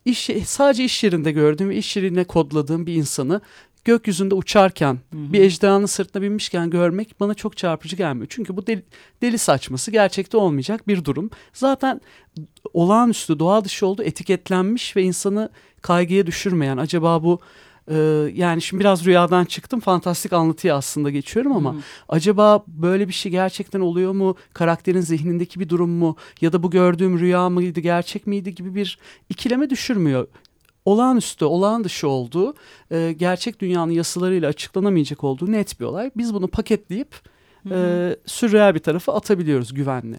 iş 0.07 0.29
sadece 0.45 0.83
iş 0.83 1.03
yerinde 1.03 1.31
gördüğüm 1.31 1.69
ve 1.69 1.75
iş 1.75 1.97
yerine 1.97 2.23
kodladığım 2.23 2.85
bir 2.85 2.93
insanı 2.93 3.41
gökyüzünde 3.85 4.35
uçarken 4.35 4.93
Hı 4.93 5.17
hı. 5.17 5.33
bir 5.33 5.41
ejderhanın 5.41 5.85
sırtına 5.85 6.21
binmişken 6.21 6.69
görmek 6.69 7.19
bana 7.19 7.33
çok 7.33 7.57
çarpıcı 7.57 7.95
gelmiyor. 7.95 8.27
Çünkü 8.29 8.57
bu 8.57 8.67
deli, 8.67 8.83
deli 9.21 9.37
saçması 9.37 9.91
gerçekte 9.91 10.37
olmayacak 10.37 10.87
bir 10.87 11.05
durum. 11.05 11.29
Zaten 11.53 12.01
olağanüstü 12.73 13.39
doğa 13.39 13.65
dışı 13.65 13.87
olduğu 13.87 14.03
etiketlenmiş 14.03 14.95
ve 14.95 15.03
insanı 15.03 15.49
kaygıya 15.81 16.25
düşürmeyen 16.25 16.77
acaba 16.77 17.23
bu 17.23 17.39
e, 17.91 17.95
yani 18.33 18.61
şimdi 18.61 18.79
biraz 18.79 19.05
rüyadan 19.05 19.45
çıktım 19.45 19.79
fantastik 19.79 20.33
anlatıya 20.33 20.75
aslında 20.75 21.09
geçiyorum 21.09 21.51
ama 21.51 21.73
Hı. 21.73 21.77
acaba 22.09 22.63
böyle 22.67 23.07
bir 23.07 23.13
şey 23.13 23.31
gerçekten 23.31 23.79
oluyor 23.79 24.11
mu? 24.11 24.35
Karakterin 24.53 25.01
zihnindeki 25.01 25.59
bir 25.59 25.69
durum 25.69 25.89
mu? 25.89 26.15
Ya 26.41 26.53
da 26.53 26.63
bu 26.63 26.71
gördüğüm 26.71 27.19
rüya 27.19 27.49
mıydı, 27.49 27.79
gerçek 27.79 28.27
miydi 28.27 28.55
gibi 28.55 28.75
bir 28.75 28.99
ikileme 29.29 29.69
düşürmüyor. 29.69 30.27
Olağanüstü, 30.85 31.45
olağan 31.45 31.83
dışı 31.83 32.07
olduğu, 32.07 32.53
e, 32.91 33.15
gerçek 33.17 33.59
dünyanın 33.59 33.91
yasalarıyla 33.91 34.49
açıklanamayacak 34.49 35.23
olduğu 35.23 35.51
net 35.51 35.79
bir 35.79 35.85
olay. 35.85 36.11
Biz 36.17 36.33
bunu 36.33 36.47
paketleyip 36.47 37.15
Hı 37.67 37.69
hı. 37.69 37.73
e, 37.73 38.15
sürreal 38.25 38.75
bir 38.75 38.79
tarafa 38.79 39.13
atabiliyoruz 39.13 39.73
güvenli. 39.73 40.17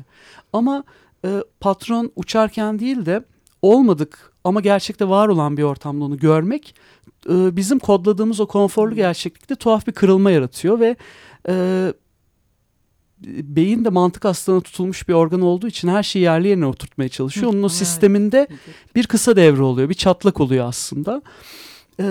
Ama 0.52 0.84
e, 1.24 1.28
patron 1.60 2.12
uçarken 2.16 2.78
değil 2.78 3.06
de 3.06 3.24
olmadık 3.62 4.32
ama 4.44 4.60
gerçekte 4.60 5.08
var 5.08 5.28
olan 5.28 5.56
bir 5.56 5.62
ortamda 5.62 6.04
onu 6.04 6.16
görmek 6.16 6.74
e, 7.28 7.56
bizim 7.56 7.78
kodladığımız 7.78 8.40
o 8.40 8.46
konforlu 8.46 8.94
gerçeklikte 8.94 9.54
tuhaf 9.54 9.86
bir 9.86 9.92
kırılma 9.92 10.30
yaratıyor 10.30 10.80
ve 10.80 10.96
e, 11.48 11.92
beyin 13.26 13.84
de 13.84 13.88
mantık 13.88 14.24
hastalığına 14.24 14.60
tutulmuş 14.60 15.08
bir 15.08 15.12
organ 15.12 15.40
olduğu 15.40 15.66
için 15.66 15.88
her 15.88 16.02
şeyi 16.02 16.22
yerli 16.22 16.48
yerine 16.48 16.66
oturtmaya 16.66 17.08
çalışıyor. 17.08 17.52
Onun 17.52 17.62
o 17.62 17.68
sisteminde 17.68 18.48
bir 18.94 19.06
kısa 19.06 19.36
devre 19.36 19.62
oluyor, 19.62 19.88
bir 19.88 19.94
çatlak 19.94 20.40
oluyor 20.40 20.66
aslında. 20.68 21.22
E, 22.00 22.04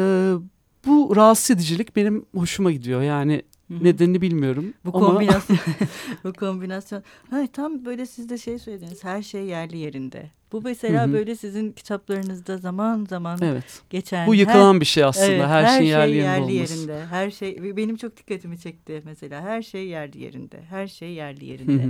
bu 0.85 1.15
rahatsız 1.15 1.51
edicilik 1.51 1.95
benim 1.95 2.25
hoşuma 2.35 2.71
gidiyor. 2.71 3.01
Yani 3.01 3.41
nedenini 3.69 4.21
bilmiyorum. 4.21 4.73
Bu 4.85 4.97
ama 4.97 5.07
kombinasyon, 5.07 5.57
bu 6.23 6.33
kombinasyon. 6.33 7.03
Ha, 7.29 7.47
tam 7.53 7.85
böyle 7.85 8.05
siz 8.05 8.29
de 8.29 8.37
şey 8.37 8.59
söylediniz. 8.59 9.03
Her 9.03 9.21
şey 9.21 9.45
yerli 9.45 9.77
yerinde. 9.77 10.31
Bu 10.51 10.61
mesela 10.61 11.03
Hı 11.03 11.09
hı. 11.09 11.13
böyle 11.13 11.35
sizin 11.35 11.71
kitaplarınızda 11.71 12.57
zaman 12.57 13.05
zaman 13.09 13.39
evet. 13.41 13.81
geçen. 13.89 14.27
Bu 14.27 14.33
her- 14.33 14.39
yıkılan 14.39 14.81
bir 14.81 14.85
şey 14.85 15.03
aslında. 15.03 15.27
Evet, 15.27 15.45
her, 15.47 15.77
şeyin 15.77 15.89
yerli, 15.89 16.11
şey 16.13 16.21
yerli 16.21 16.53
yerinde. 16.53 17.05
Her 17.05 17.31
şey 17.31 17.77
benim 17.77 17.95
çok 17.97 18.17
dikkatimi 18.17 18.59
çekti 18.59 19.01
mesela. 19.05 19.41
Her 19.41 19.61
şey 19.61 19.87
yerli 19.87 20.23
yerinde. 20.23 20.61
Her 20.69 20.87
şey 20.87 21.09
yerli 21.11 21.45
yerinde. 21.45 21.89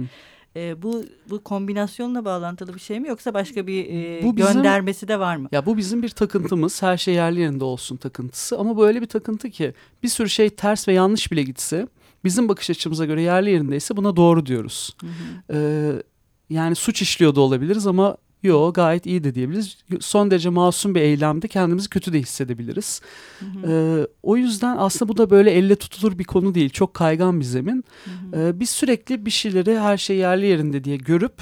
Ee, 0.55 0.81
bu 0.81 1.03
bu 1.29 1.43
kombinasyonla 1.43 2.25
bağlantılı 2.25 2.73
bir 2.73 2.79
şey 2.79 2.99
mi 2.99 3.07
yoksa 3.07 3.33
başka 3.33 3.67
bir 3.67 3.85
e, 3.89 4.23
Bu 4.23 4.37
bizim- 4.37 4.53
göndermesi 4.53 5.07
de 5.07 5.19
var 5.19 5.35
mı? 5.35 5.49
Ya 5.51 5.65
bu 5.65 5.77
bizim 5.77 6.03
bir 6.03 6.09
takıntımız. 6.09 6.81
Her 6.81 6.97
şey 6.97 7.13
yerli 7.13 7.39
yerinde 7.39 7.63
olsun 7.63 7.97
takıntısı. 7.97 8.57
Ama 8.57 8.77
böyle 8.77 9.01
bir 9.01 9.05
takıntı 9.07 9.49
ki 9.49 9.73
bir 10.03 10.07
sürü 10.07 10.29
şey 10.29 10.49
ters 10.49 10.87
ve 10.87 10.93
yanlış 10.93 11.31
bile 11.31 11.43
gitse 11.43 11.87
bizim 12.23 12.49
bakış 12.49 12.69
açımıza 12.69 13.05
göre 13.05 13.21
yerli 13.21 13.51
yerindeyse 13.51 13.97
buna 13.97 14.15
doğru 14.15 14.45
diyoruz. 14.45 14.97
Hı 15.01 15.07
hı. 15.07 15.11
Ee, 15.53 16.03
yani 16.49 16.75
suç 16.75 17.01
işliyor 17.01 17.35
da 17.35 17.41
olabiliriz 17.41 17.87
ama 17.87 18.17
yo 18.43 18.73
gayet 18.73 19.05
iyi 19.05 19.23
de 19.23 19.35
diyebiliriz. 19.35 19.77
Son 19.99 20.31
derece 20.31 20.49
masum 20.49 20.95
bir 20.95 21.01
eylemde 21.01 21.47
kendimizi 21.47 21.89
kötü 21.89 22.13
de 22.13 22.19
hissedebiliriz. 22.19 23.01
Hı 23.39 23.45
hı. 23.45 23.71
Ee, 23.71 24.07
o 24.23 24.37
yüzden 24.37 24.77
aslında 24.77 25.09
bu 25.09 25.17
da 25.17 25.29
böyle 25.29 25.51
elle 25.51 25.75
tutulur 25.75 26.19
bir 26.19 26.23
konu 26.23 26.55
değil. 26.55 26.69
Çok 26.69 26.93
kaygan 26.93 27.39
bir 27.39 27.45
zemin. 27.45 27.85
Hı 28.05 28.37
hı. 28.37 28.41
Ee, 28.41 28.59
biz 28.59 28.69
sürekli 28.69 29.25
bir 29.25 29.31
şeyleri 29.31 29.79
her 29.79 29.97
şey 29.97 30.17
yerli 30.17 30.45
yerinde 30.45 30.83
diye 30.83 30.97
görüp 30.97 31.41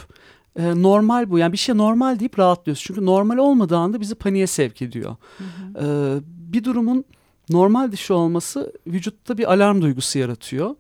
e, 0.60 0.82
normal 0.82 1.30
bu. 1.30 1.40
Yani 1.40 1.54
bir 1.54 1.58
şey 1.58 1.78
normal 1.78 2.20
deyip 2.20 2.40
rahatlıyoruz. 2.40 2.84
Çünkü 2.84 3.06
normal 3.06 3.38
olmadığı 3.38 3.78
anda 3.78 4.02
bizi 4.02 4.16
paniğe 4.16 4.48
sevk 4.48 4.82
ediyor. 4.82 5.16
Hı 5.38 5.44
hı. 5.44 5.86
Ee, 5.86 6.20
bir 6.54 6.64
durumun 6.64 7.06
normal 7.50 7.92
dışı 7.92 8.16
olması 8.16 8.74
vücutta 8.88 9.38
bir 9.38 9.54
alarm 9.54 9.82
duygusu 9.82 10.20
yaratıyor. 10.20 10.76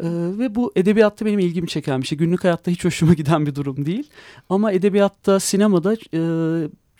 Ee, 0.00 0.08
ve 0.38 0.54
bu 0.54 0.72
edebiyatta 0.76 1.26
benim 1.26 1.38
ilgimi 1.38 1.68
çeken 1.68 2.02
bir 2.02 2.06
şey. 2.06 2.18
Günlük 2.18 2.44
hayatta 2.44 2.70
hiç 2.70 2.84
hoşuma 2.84 3.14
giden 3.14 3.46
bir 3.46 3.54
durum 3.54 3.86
değil. 3.86 4.10
Ama 4.48 4.72
edebiyatta, 4.72 5.40
sinemada 5.40 5.96
e, 6.14 6.20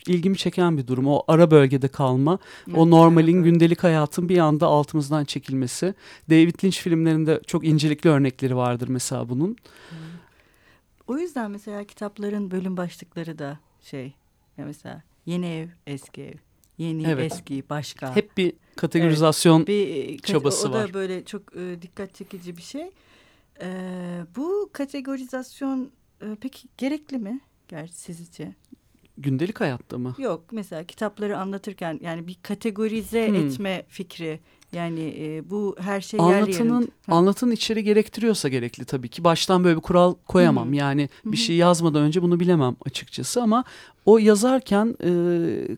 ilgimi 0.07 0.37
çeken 0.37 0.79
bir 0.79 0.87
durum. 0.87 1.07
O 1.07 1.23
ara 1.29 1.51
bölgede 1.51 1.89
kalma, 1.89 2.39
o 2.75 2.91
normalin 2.91 3.35
evet. 3.35 3.45
gündelik 3.45 3.85
hayatın 3.85 4.29
bir 4.29 4.39
anda 4.39 4.67
altımızdan 4.67 5.25
çekilmesi. 5.25 5.95
David 6.31 6.65
Lynch 6.65 6.79
filmlerinde 6.79 7.41
çok 7.47 7.67
incelikli 7.67 8.09
örnekleri 8.09 8.57
vardır 8.57 8.89
mesela 8.89 9.29
bunun. 9.29 9.57
O 11.07 11.19
yüzden 11.19 11.51
mesela 11.51 11.85
kitapların 11.85 12.51
bölüm 12.51 12.77
başlıkları 12.77 13.39
da 13.39 13.59
şey 13.83 14.13
ya 14.59 14.65
mesela 14.65 15.03
yeni 15.27 15.47
ev, 15.47 15.69
eski 15.87 16.23
ev, 16.23 16.35
yeni, 16.79 17.07
Evet. 17.07 17.33
eski, 17.33 17.63
başka. 17.71 18.17
Hep 18.17 18.37
bir 18.37 18.53
kategorizasyon 18.77 19.67
bir 19.67 19.89
e, 19.89 20.19
çabası 20.19 20.69
o 20.69 20.73
da 20.73 20.79
var. 20.79 20.95
böyle 20.95 21.25
çok 21.25 21.57
e, 21.57 21.83
dikkat 21.83 22.15
çekici 22.15 22.57
bir 22.57 22.63
şey. 22.63 22.91
E, 23.63 23.69
bu 24.37 24.71
kategorizasyon 24.73 25.91
e, 26.23 26.27
peki 26.41 26.69
gerekli 26.79 27.19
mi? 27.19 27.41
Gerçi 27.69 27.95
sizce? 27.95 28.55
gündelik 29.21 29.61
hayatta 29.61 29.99
mı? 29.99 30.15
Yok 30.19 30.45
mesela 30.53 30.85
kitapları 30.85 31.39
anlatırken 31.39 31.99
yani 32.03 32.27
bir 32.27 32.37
kategorize 32.43 33.29
Hmm. 33.29 33.35
etme 33.35 33.85
fikri 33.89 34.41
yani 34.73 35.15
e, 35.19 35.51
bu 35.51 35.77
her 35.81 36.01
şey 36.01 36.21
Anlatının 36.21 36.75
yerinde. 36.81 36.91
Ha. 37.07 37.15
anlatının 37.15 37.51
içeri 37.51 37.85
gerektiriyorsa 37.85 38.49
gerekli 38.49 38.85
tabii 38.85 39.09
ki. 39.09 39.25
Baştan 39.25 39.65
böyle 39.65 39.77
bir 39.77 39.83
kural 39.83 40.15
koyamam. 40.27 40.67
Hı 40.69 40.73
hı. 40.73 40.75
Yani 40.77 41.09
bir 41.25 41.37
şey 41.37 41.57
yazmadan 41.57 42.03
önce 42.03 42.23
bunu 42.23 42.41
bilemem 42.41 42.77
açıkçası 42.87 43.43
ama 43.43 43.65
o 44.09 44.19
yazarken 44.19 44.95
e, 45.05 45.11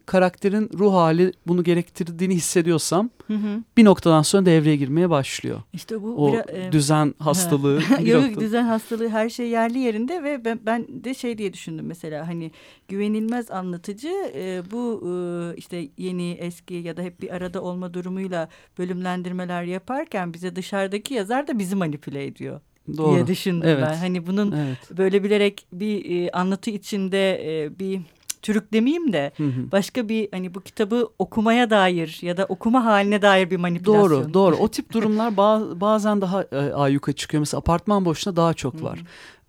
karakterin 0.07 0.71
ruh 0.79 0.93
hali 0.93 1.33
bunu 1.47 1.65
gerektirdiğini 1.65 2.35
hissediyorsam 2.35 3.11
Hı 3.27 3.35
hı. 3.35 3.63
bir 3.77 3.85
noktadan 3.85 4.23
sonra 4.23 4.47
devreye 4.47 4.77
girmeye 4.77 5.11
başlıyor. 5.11 5.63
İşte 5.73 6.03
bu 6.03 6.27
O 6.27 6.33
biraz, 6.33 6.45
e, 6.49 6.73
düzen 6.73 7.15
hastalığı 7.19 7.81
Yok 8.05 8.23
noktada- 8.25 8.41
düzen 8.41 8.63
hastalığı 8.65 9.09
her 9.09 9.29
şey 9.31 9.49
yerli 9.49 9.79
yerinde 9.79 10.23
ve 10.23 10.45
ben, 10.45 10.61
ben 10.67 10.87
de 11.05 11.15
şey 11.15 11.39
diye 11.39 11.53
düşündüm 11.53 11.87
mesela 11.87 12.29
hani 12.29 12.51
güvenilmez 12.89 13.51
anlatıcı 13.51 14.13
e, 14.35 14.63
bu 14.71 15.03
e, 15.07 15.57
işte 15.57 15.89
yeni 15.99 16.31
eski 16.33 16.75
ya 16.75 16.97
da 16.97 17.03
hep 17.03 17.21
bir 17.21 17.35
arada 17.35 17.63
olma 17.63 17.95
durumuyla 17.95 18.49
bölümlendirmeler 18.79 19.63
yaparken 19.63 20.35
bize 20.35 20.57
dışarıdaki 20.57 21.15
yazar 21.15 21.49
da 21.49 21.59
bizi 21.59 21.77
manipüle 21.77 22.25
ediyor 22.27 22.61
Doğru. 22.97 23.15
diye 23.15 23.27
düşündüm 23.27 23.69
Evet. 23.69 23.85
ben. 23.91 23.97
Hani 23.97 24.27
bunun 24.27 24.53
Evet. 24.53 24.99
böyle 24.99 25.25
bilerek 25.25 25.67
bir 25.73 26.11
e, 26.27 26.31
anlatı 26.31 26.71
içinde 26.71 27.41
e, 27.65 27.79
bir 27.79 28.01
çürük 28.43 28.73
demeyeyim 28.73 29.13
de 29.13 29.33
Hı 29.37 29.45
hı. 29.45 29.73
başka 29.73 30.09
bir 30.09 30.29
hani 30.33 30.55
bu 30.55 30.61
kitabı 30.61 31.09
okumaya 31.19 31.71
dair 31.71 32.19
ya 32.23 32.37
da 32.37 32.45
okuma 32.49 32.85
haline 32.85 33.23
dair 33.23 33.51
bir 33.51 33.57
manipülasyon. 33.57 34.11
Doğru, 34.25 34.35
doğru. 34.35 34.57
O 34.61 34.69
tip 34.69 34.93
durumlar 34.93 35.33
ba- 35.33 35.81
bazen 35.81 36.21
daha 36.21 36.43
e, 36.43 36.57
ayyuka 36.73 37.13
çıkıyor. 37.13 37.39
Mesela 37.41 37.59
apartman 37.59 38.05
boşluğunda 38.05 38.37
daha 38.43 38.55
çok 38.55 38.83
var. 38.83 38.99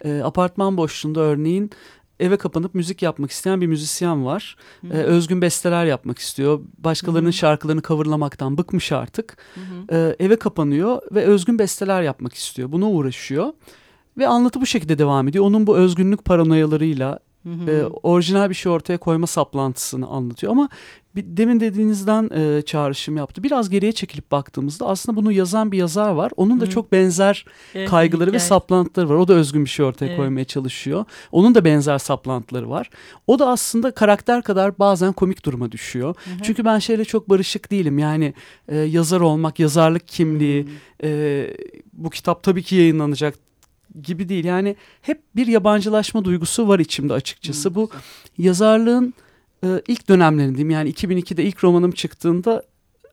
E, 0.06 0.21
apartman 0.23 0.77
boşluğunda 0.77 1.19
örneğin 1.19 1.71
eve 2.19 2.38
kapanıp 2.38 2.75
müzik 2.75 3.01
yapmak 3.01 3.32
isteyen 3.32 3.62
bir 3.62 3.67
müzisyen 3.67 4.25
var. 4.25 4.56
Hı 4.82 4.88
E, 4.88 4.97
özgün 4.97 5.41
besteler 5.41 5.86
yapmak 5.86 6.19
istiyor. 6.19 6.60
Başkalarının 6.77 7.25
Hı 7.25 7.30
hı. 7.30 7.34
şarkılarını 7.34 7.82
coverlamaktan 7.82 8.58
bıkmış 8.58 8.91
artık. 8.91 9.38
Hı 9.56 9.62
hı. 9.95 9.97
E, 10.19 10.25
eve 10.25 10.36
kapanıyor 10.36 11.01
ve 11.12 11.23
özgün 11.25 11.60
besteler 11.60 12.01
yapmak 12.01 12.34
istiyor. 12.34 12.71
Buna 12.71 12.89
uğraşıyor. 12.89 13.54
Ve 14.17 14.27
anlatı 14.27 14.62
bu 14.62 14.65
şekilde 14.65 14.97
devam 14.97 15.27
ediyor. 15.27 15.45
Onun 15.45 15.67
bu 15.67 15.77
özgünlük 15.77 16.25
paranoyalarıyla 16.25 17.19
Hı 17.43 17.49
hı. 17.49 17.71
e, 17.71 17.86
orijinal 17.86 18.49
bir 18.49 18.56
şey 18.56 18.71
ortaya 18.71 18.97
koyma 18.97 19.27
saplantısını 19.27 20.08
anlatıyor. 20.08 20.51
Ama 20.51 20.69
bir, 21.15 21.23
demin 21.27 21.60
dediğinizden 21.60 22.30
e, 22.36 22.62
çağrışım 22.62 23.17
yaptı. 23.17 23.43
Biraz 23.43 23.69
geriye 23.69 23.91
çekilip 23.91 24.32
baktığımızda 24.32 24.88
aslında 24.88 25.15
bunu 25.17 25.32
yazan 25.32 25.71
bir 25.71 25.77
yazar 25.77 26.12
var. 26.12 26.32
Onun 26.38 26.62
da 26.62 26.65
Hı. 26.65 26.69
çok 26.69 26.91
benzer 26.91 27.45
Evet, 27.75 27.89
kaygıları 27.89 28.32
ve 28.32 28.36
hikaye. 28.36 28.47
saplantıları 28.47 29.10
var. 29.10 29.15
O 29.15 29.27
da 29.27 29.34
özgün 29.34 29.65
bir 29.65 29.69
şey 29.69 29.86
ortaya 29.86 30.06
Evet. 30.06 30.17
koymaya 30.17 30.45
çalışıyor. 30.45 31.06
Onun 31.32 31.56
da 31.56 31.65
benzer 31.65 31.97
saplantıları 31.97 32.69
var. 32.69 32.89
O 33.27 33.39
da 33.39 33.47
aslında 33.47 33.91
karakter 33.91 34.41
kadar 34.43 34.80
bazen 34.80 35.13
komik 35.13 35.45
duruma 35.45 35.71
düşüyor. 35.71 36.15
Hı 36.23 36.30
hı. 36.30 36.36
Çünkü 36.43 36.65
ben 36.65 36.80
şeyle 36.80 37.06
çok 37.06 37.30
barışık 37.30 37.71
değilim. 37.71 37.99
Yani 37.99 38.34
e, 38.67 38.77
yazar 38.77 39.21
olmak, 39.21 39.60
yazarlık 39.60 40.08
kimliği, 40.08 40.67
e, 41.04 41.47
bu 41.93 42.10
kitap 42.10 42.43
tabii 42.43 42.63
ki 42.63 42.75
yayınlanacak 42.75 43.36
gibi 44.04 44.30
değil. 44.30 44.45
Yani 44.45 44.75
hep 45.01 45.21
bir 45.36 45.47
yabancılaşma 45.47 46.25
duygusu 46.25 46.67
var 46.67 46.80
içimde 46.80 47.13
açıkçası. 47.13 47.69
Hı, 47.69 47.75
Bu 47.75 47.89
yazarlığın 48.38 49.13
e, 49.63 49.67
ilk 49.88 50.10
dönemlerindeyim. 50.10 50.69
Yani 50.69 50.91
2002'de 50.91 51.43
ilk 51.43 51.63
romanım 51.63 51.91
çıktığında 51.91 52.63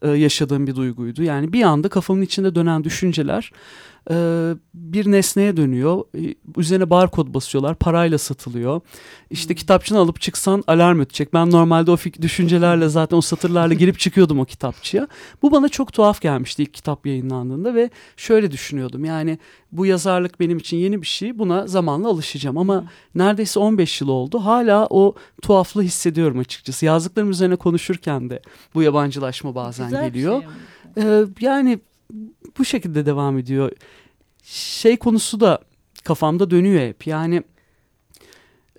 e, 0.03 0.09
yaşadığım 0.09 0.67
bir 0.67 0.77
duyguydu. 0.77 1.23
Yani 1.23 1.53
bir 1.53 1.63
anda 1.63 1.89
kafamın 1.89 2.23
içinde 2.23 2.55
dönen 2.55 2.85
düşünceler 2.85 3.53
e, 4.11 4.15
bir 4.75 5.13
nesneye 5.13 5.57
dönüyor. 5.57 6.05
E, 6.19 6.35
üzerine 6.57 6.91
barkod 6.91 7.35
basıyorlar. 7.35 7.75
Parayla 7.75 8.19
satılıyor. 8.19 8.81
İşte 9.31 9.55
kitapçını 9.55 9.99
alıp 9.99 10.21
çıksan 10.21 10.65
alarm 10.67 11.01
ötecek. 11.01 11.35
Ben 11.35 11.51
normalde 11.51 11.91
o 11.91 11.97
düşüncelerle 12.23 12.89
zaten 12.89 13.17
o 13.17 13.21
satırlarla 13.21 13.75
girip 13.75 13.99
çıkıyordum 13.99 14.39
o 14.41 14.45
kitapçıya. 14.45 15.09
Bu 15.43 15.53
bana 15.53 15.69
çok 15.69 15.93
tuhaf 15.93 16.21
gelmişti 16.21 16.63
ilk 16.63 16.75
kitap 16.75 17.07
yayınlandığında 17.07 17.75
ve 17.75 17.91
şöyle 18.17 18.51
düşünüyordum. 18.51 19.05
Yani 19.05 19.39
bu 19.73 19.87
yazarlık 19.87 20.41
benim 20.41 20.59
için 20.59 20.77
yeni 20.77 21.03
bir 21.03 21.07
şey. 21.07 21.39
Buna 21.39 21.67
zamanla 21.67 22.09
alışacağım 22.09 22.59
ama 22.59 22.85
neredeyse 23.15 23.61
15 23.61 24.01
yıl 24.01 24.09
oldu. 24.09 24.39
Hala 24.39 24.87
o 24.91 25.15
tuhaflığı 25.43 25.83
hissediyorum 25.83 26.39
açıkçası. 26.39 26.87
Yazdıklarım 26.87 27.31
üzerine 27.31 27.57
konuşurken 27.57 28.31
de 28.31 28.43
bu 28.75 28.83
yabancılaşma 28.83 29.55
bazen 29.55 29.87
Güzel 29.87 30.09
geliyor. 30.09 30.39
şey 30.41 30.47
ama. 30.47 30.57
Ee, 30.97 31.25
yani 31.41 31.79
bu 32.59 32.65
şekilde 32.65 33.07
devam 33.07 33.39
ediyor. 33.39 33.73
Şey 34.45 34.97
konusu 34.97 35.41
da 35.41 35.59
kafamda 36.05 36.51
dönüyor 36.51 36.81
hep. 36.81 37.07
Yani 37.07 37.43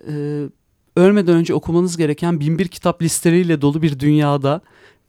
e, 0.08 0.44
ölmeden 0.96 1.34
önce 1.34 1.54
okumanız 1.54 1.96
gereken 1.96 2.40
bin 2.40 2.58
bir 2.58 2.68
kitap 2.68 3.02
listeleriyle 3.02 3.60
dolu 3.60 3.82
bir 3.82 4.00
dünyada 4.00 4.60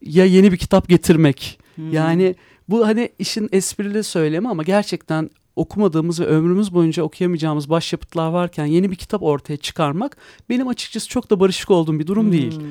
ya 0.01 0.25
yeni 0.25 0.51
bir 0.51 0.57
kitap 0.57 0.89
getirmek. 0.89 1.59
Hmm. 1.75 1.93
Yani 1.93 2.35
bu 2.69 2.87
hani 2.87 3.09
işin 3.19 3.49
esprili 3.51 4.03
söylemi 4.03 4.49
ama 4.49 4.63
gerçekten 4.63 5.29
okumadığımız 5.55 6.19
ve 6.19 6.25
ömrümüz 6.25 6.73
boyunca 6.73 7.03
okuyamayacağımız 7.03 7.69
başyapıtlar 7.69 8.29
varken 8.29 8.65
yeni 8.65 8.91
bir 8.91 8.95
kitap 8.95 9.23
ortaya 9.23 9.57
çıkarmak 9.57 10.17
benim 10.49 10.67
açıkçası 10.67 11.09
çok 11.09 11.29
da 11.29 11.39
barışık 11.39 11.71
olduğum 11.71 11.99
bir 11.99 12.07
durum 12.07 12.31
değil 12.31 12.59
Hmm. 12.59 12.65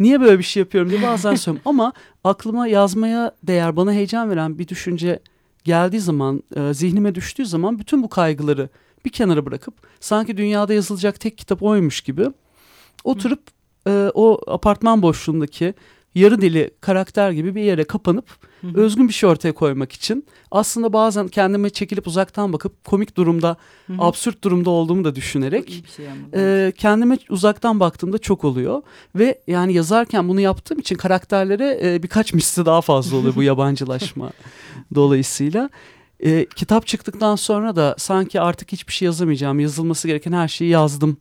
niye 0.00 0.20
böyle 0.20 0.38
bir 0.38 0.44
şey 0.44 0.60
yapıyorum 0.60 0.90
diye 0.90 1.02
bazen 1.02 1.34
söylüyorum. 1.34 1.70
Ama 1.70 1.92
aklıma 2.24 2.66
yazmaya 2.66 3.32
değer, 3.42 3.76
bana 3.76 3.92
heyecan 3.92 4.30
veren 4.30 4.58
bir 4.58 4.68
düşünce 4.68 5.20
geldiği 5.64 6.00
zaman, 6.00 6.42
e, 6.56 6.74
zihnime 6.74 7.14
düştüğü 7.14 7.46
zaman 7.46 7.78
bütün 7.78 8.02
bu 8.02 8.08
kaygıları 8.08 8.68
bir 9.04 9.10
kenara 9.10 9.46
bırakıp 9.46 9.74
sanki 10.00 10.36
dünyada 10.36 10.74
yazılacak 10.74 11.20
tek 11.20 11.38
kitap 11.38 11.62
oymuş 11.62 12.00
gibi 12.00 12.26
oturup 13.04 13.40
e, 13.88 14.10
o 14.14 14.40
apartman 14.46 15.02
boşluğundaki 15.02 15.74
yarı 16.14 16.40
deli 16.40 16.70
karakter 16.80 17.30
gibi 17.30 17.54
bir 17.54 17.62
yere 17.62 17.84
kapanıp. 17.84 18.45
Özgün 18.74 19.08
bir 19.08 19.12
şey 19.12 19.28
ortaya 19.28 19.52
koymak 19.52 19.92
için. 19.92 20.26
Aslında 20.50 20.92
bazen 20.92 21.28
kendime 21.28 21.70
çekilip 21.70 22.06
uzaktan 22.06 22.52
bakıp 22.52 22.84
komik 22.84 23.16
durumda, 23.16 23.56
absürt 23.98 24.44
durumda 24.44 24.70
olduğumu 24.70 25.04
da 25.04 25.14
düşünerek 25.14 25.84
şey 25.96 26.06
e, 26.34 26.72
kendime 26.76 27.18
uzaktan 27.30 27.80
baktığımda 27.80 28.18
çok 28.18 28.44
oluyor. 28.44 28.82
Ve 29.14 29.42
yani 29.46 29.72
yazarken 29.72 30.28
bunu 30.28 30.40
yaptığım 30.40 30.78
için 30.78 30.96
karakterlere 30.96 31.80
e, 31.82 32.02
birkaç 32.02 32.32
misli 32.32 32.66
daha 32.66 32.80
fazla 32.80 33.16
oluyor 33.16 33.34
bu 33.34 33.42
yabancılaşma 33.52 34.30
dolayısıyla. 34.94 35.70
E, 36.20 36.46
kitap 36.56 36.86
çıktıktan 36.86 37.36
sonra 37.36 37.76
da 37.76 37.94
sanki 37.98 38.40
artık 38.40 38.72
hiçbir 38.72 38.92
şey 38.92 39.06
yazamayacağım, 39.06 39.60
yazılması 39.60 40.08
gereken 40.08 40.32
her 40.32 40.48
şeyi 40.48 40.70
yazdım, 40.70 41.16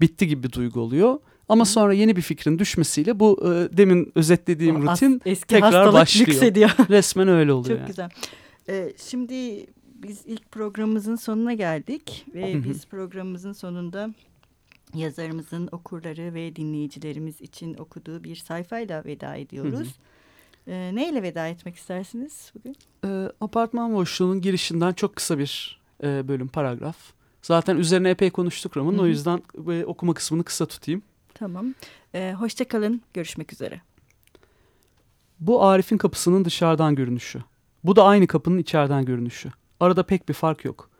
bitti 0.00 0.28
gibi 0.28 0.42
bir 0.42 0.52
duygu 0.52 0.80
oluyor. 0.80 1.18
Ama 1.48 1.64
sonra 1.64 1.92
yeni 1.92 2.16
bir 2.16 2.22
fikrin 2.22 2.58
düşmesiyle 2.58 3.20
bu 3.20 3.40
e, 3.42 3.76
demin 3.76 4.12
özetlediğim 4.14 4.88
as- 4.88 5.02
rutin 5.02 5.22
eski 5.26 5.46
tekrar 5.46 5.92
başlıyor. 5.92 6.28
yükseliyor. 6.28 6.70
resmen 6.88 7.28
öyle 7.28 7.52
oluyor. 7.52 7.78
Çok 7.78 7.78
yani. 7.78 7.86
güzel. 7.86 8.10
Ee, 8.68 8.92
şimdi 8.96 9.66
biz 10.02 10.26
ilk 10.26 10.52
programımızın 10.52 11.16
sonuna 11.16 11.52
geldik 11.52 12.26
ve 12.34 12.54
Hı 12.54 12.58
hı. 12.58 12.64
biz 12.64 12.86
programımızın 12.86 13.52
sonunda 13.52 14.14
yazarımızın 14.94 15.68
okurları 15.72 16.34
ve 16.34 16.56
dinleyicilerimiz 16.56 17.40
için 17.40 17.74
okuduğu 17.74 18.24
bir 18.24 18.36
sayfayla 18.36 19.04
veda 19.04 19.36
ediyoruz. 19.36 19.94
Ee, 20.66 20.90
neyle 20.94 21.22
veda 21.22 21.48
etmek 21.48 21.76
istersiniz 21.76 22.52
bugün? 22.54 22.76
E, 23.04 23.32
apartman 23.40 23.94
boşluğunun 23.94 24.40
girişinden 24.40 24.92
çok 24.92 25.16
kısa 25.16 25.38
bir 25.38 25.80
e, 26.02 26.28
bölüm 26.28 26.48
paragraf. 26.48 26.96
Zaten 27.42 27.76
üzerine 27.76 28.10
epey 28.10 28.30
konuştuk 28.30 28.76
hı. 28.98 29.02
O 29.02 29.06
yüzden 29.06 29.42
e, 29.70 29.84
okuma 29.84 30.14
kısmını 30.14 30.44
kısa 30.44 30.66
tutayım. 30.66 31.02
Tamam. 31.38 31.74
Ee, 32.14 32.34
hoşçakalın. 32.38 33.02
Görüşmek 33.14 33.52
üzere. 33.52 33.80
Bu 35.40 35.64
Arif'in 35.64 35.98
kapısının 35.98 36.44
dışarıdan 36.44 36.94
görünüşü. 36.94 37.42
Bu 37.84 37.96
da 37.96 38.04
aynı 38.04 38.26
kapının 38.26 38.58
içeriden 38.58 39.04
görünüşü. 39.04 39.50
Arada 39.80 40.02
pek 40.02 40.28
bir 40.28 40.34
fark 40.34 40.64
yok. 40.64 40.90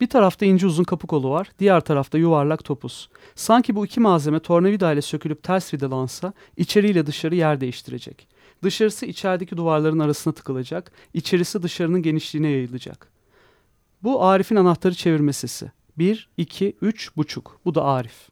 Bir 0.00 0.08
tarafta 0.08 0.46
ince 0.46 0.66
uzun 0.66 0.84
kapı 0.84 1.06
kolu 1.06 1.30
var, 1.30 1.50
diğer 1.58 1.80
tarafta 1.80 2.18
yuvarlak 2.18 2.64
topuz. 2.64 3.08
Sanki 3.34 3.76
bu 3.76 3.86
iki 3.86 4.00
malzeme 4.00 4.40
tornavida 4.40 4.92
ile 4.92 5.02
sökülüp 5.02 5.42
ters 5.42 5.74
vidalansa 5.74 6.32
içeriyle 6.56 7.06
dışarı 7.06 7.34
yer 7.34 7.60
değiştirecek. 7.60 8.28
Dışarısı 8.62 9.06
içerideki 9.06 9.56
duvarların 9.56 9.98
arasına 9.98 10.32
tıkılacak, 10.32 10.92
içerisi 11.14 11.62
dışarının 11.62 12.02
genişliğine 12.02 12.48
yayılacak. 12.48 13.12
Bu 14.02 14.24
Arif'in 14.24 14.56
anahtarı 14.56 14.94
çevirme 14.94 15.32
sesi. 15.32 15.72
Bir, 15.98 16.28
iki, 16.36 16.76
üç, 16.82 17.16
buçuk. 17.16 17.60
Bu 17.64 17.74
da 17.74 17.84
Arif. 17.84 18.31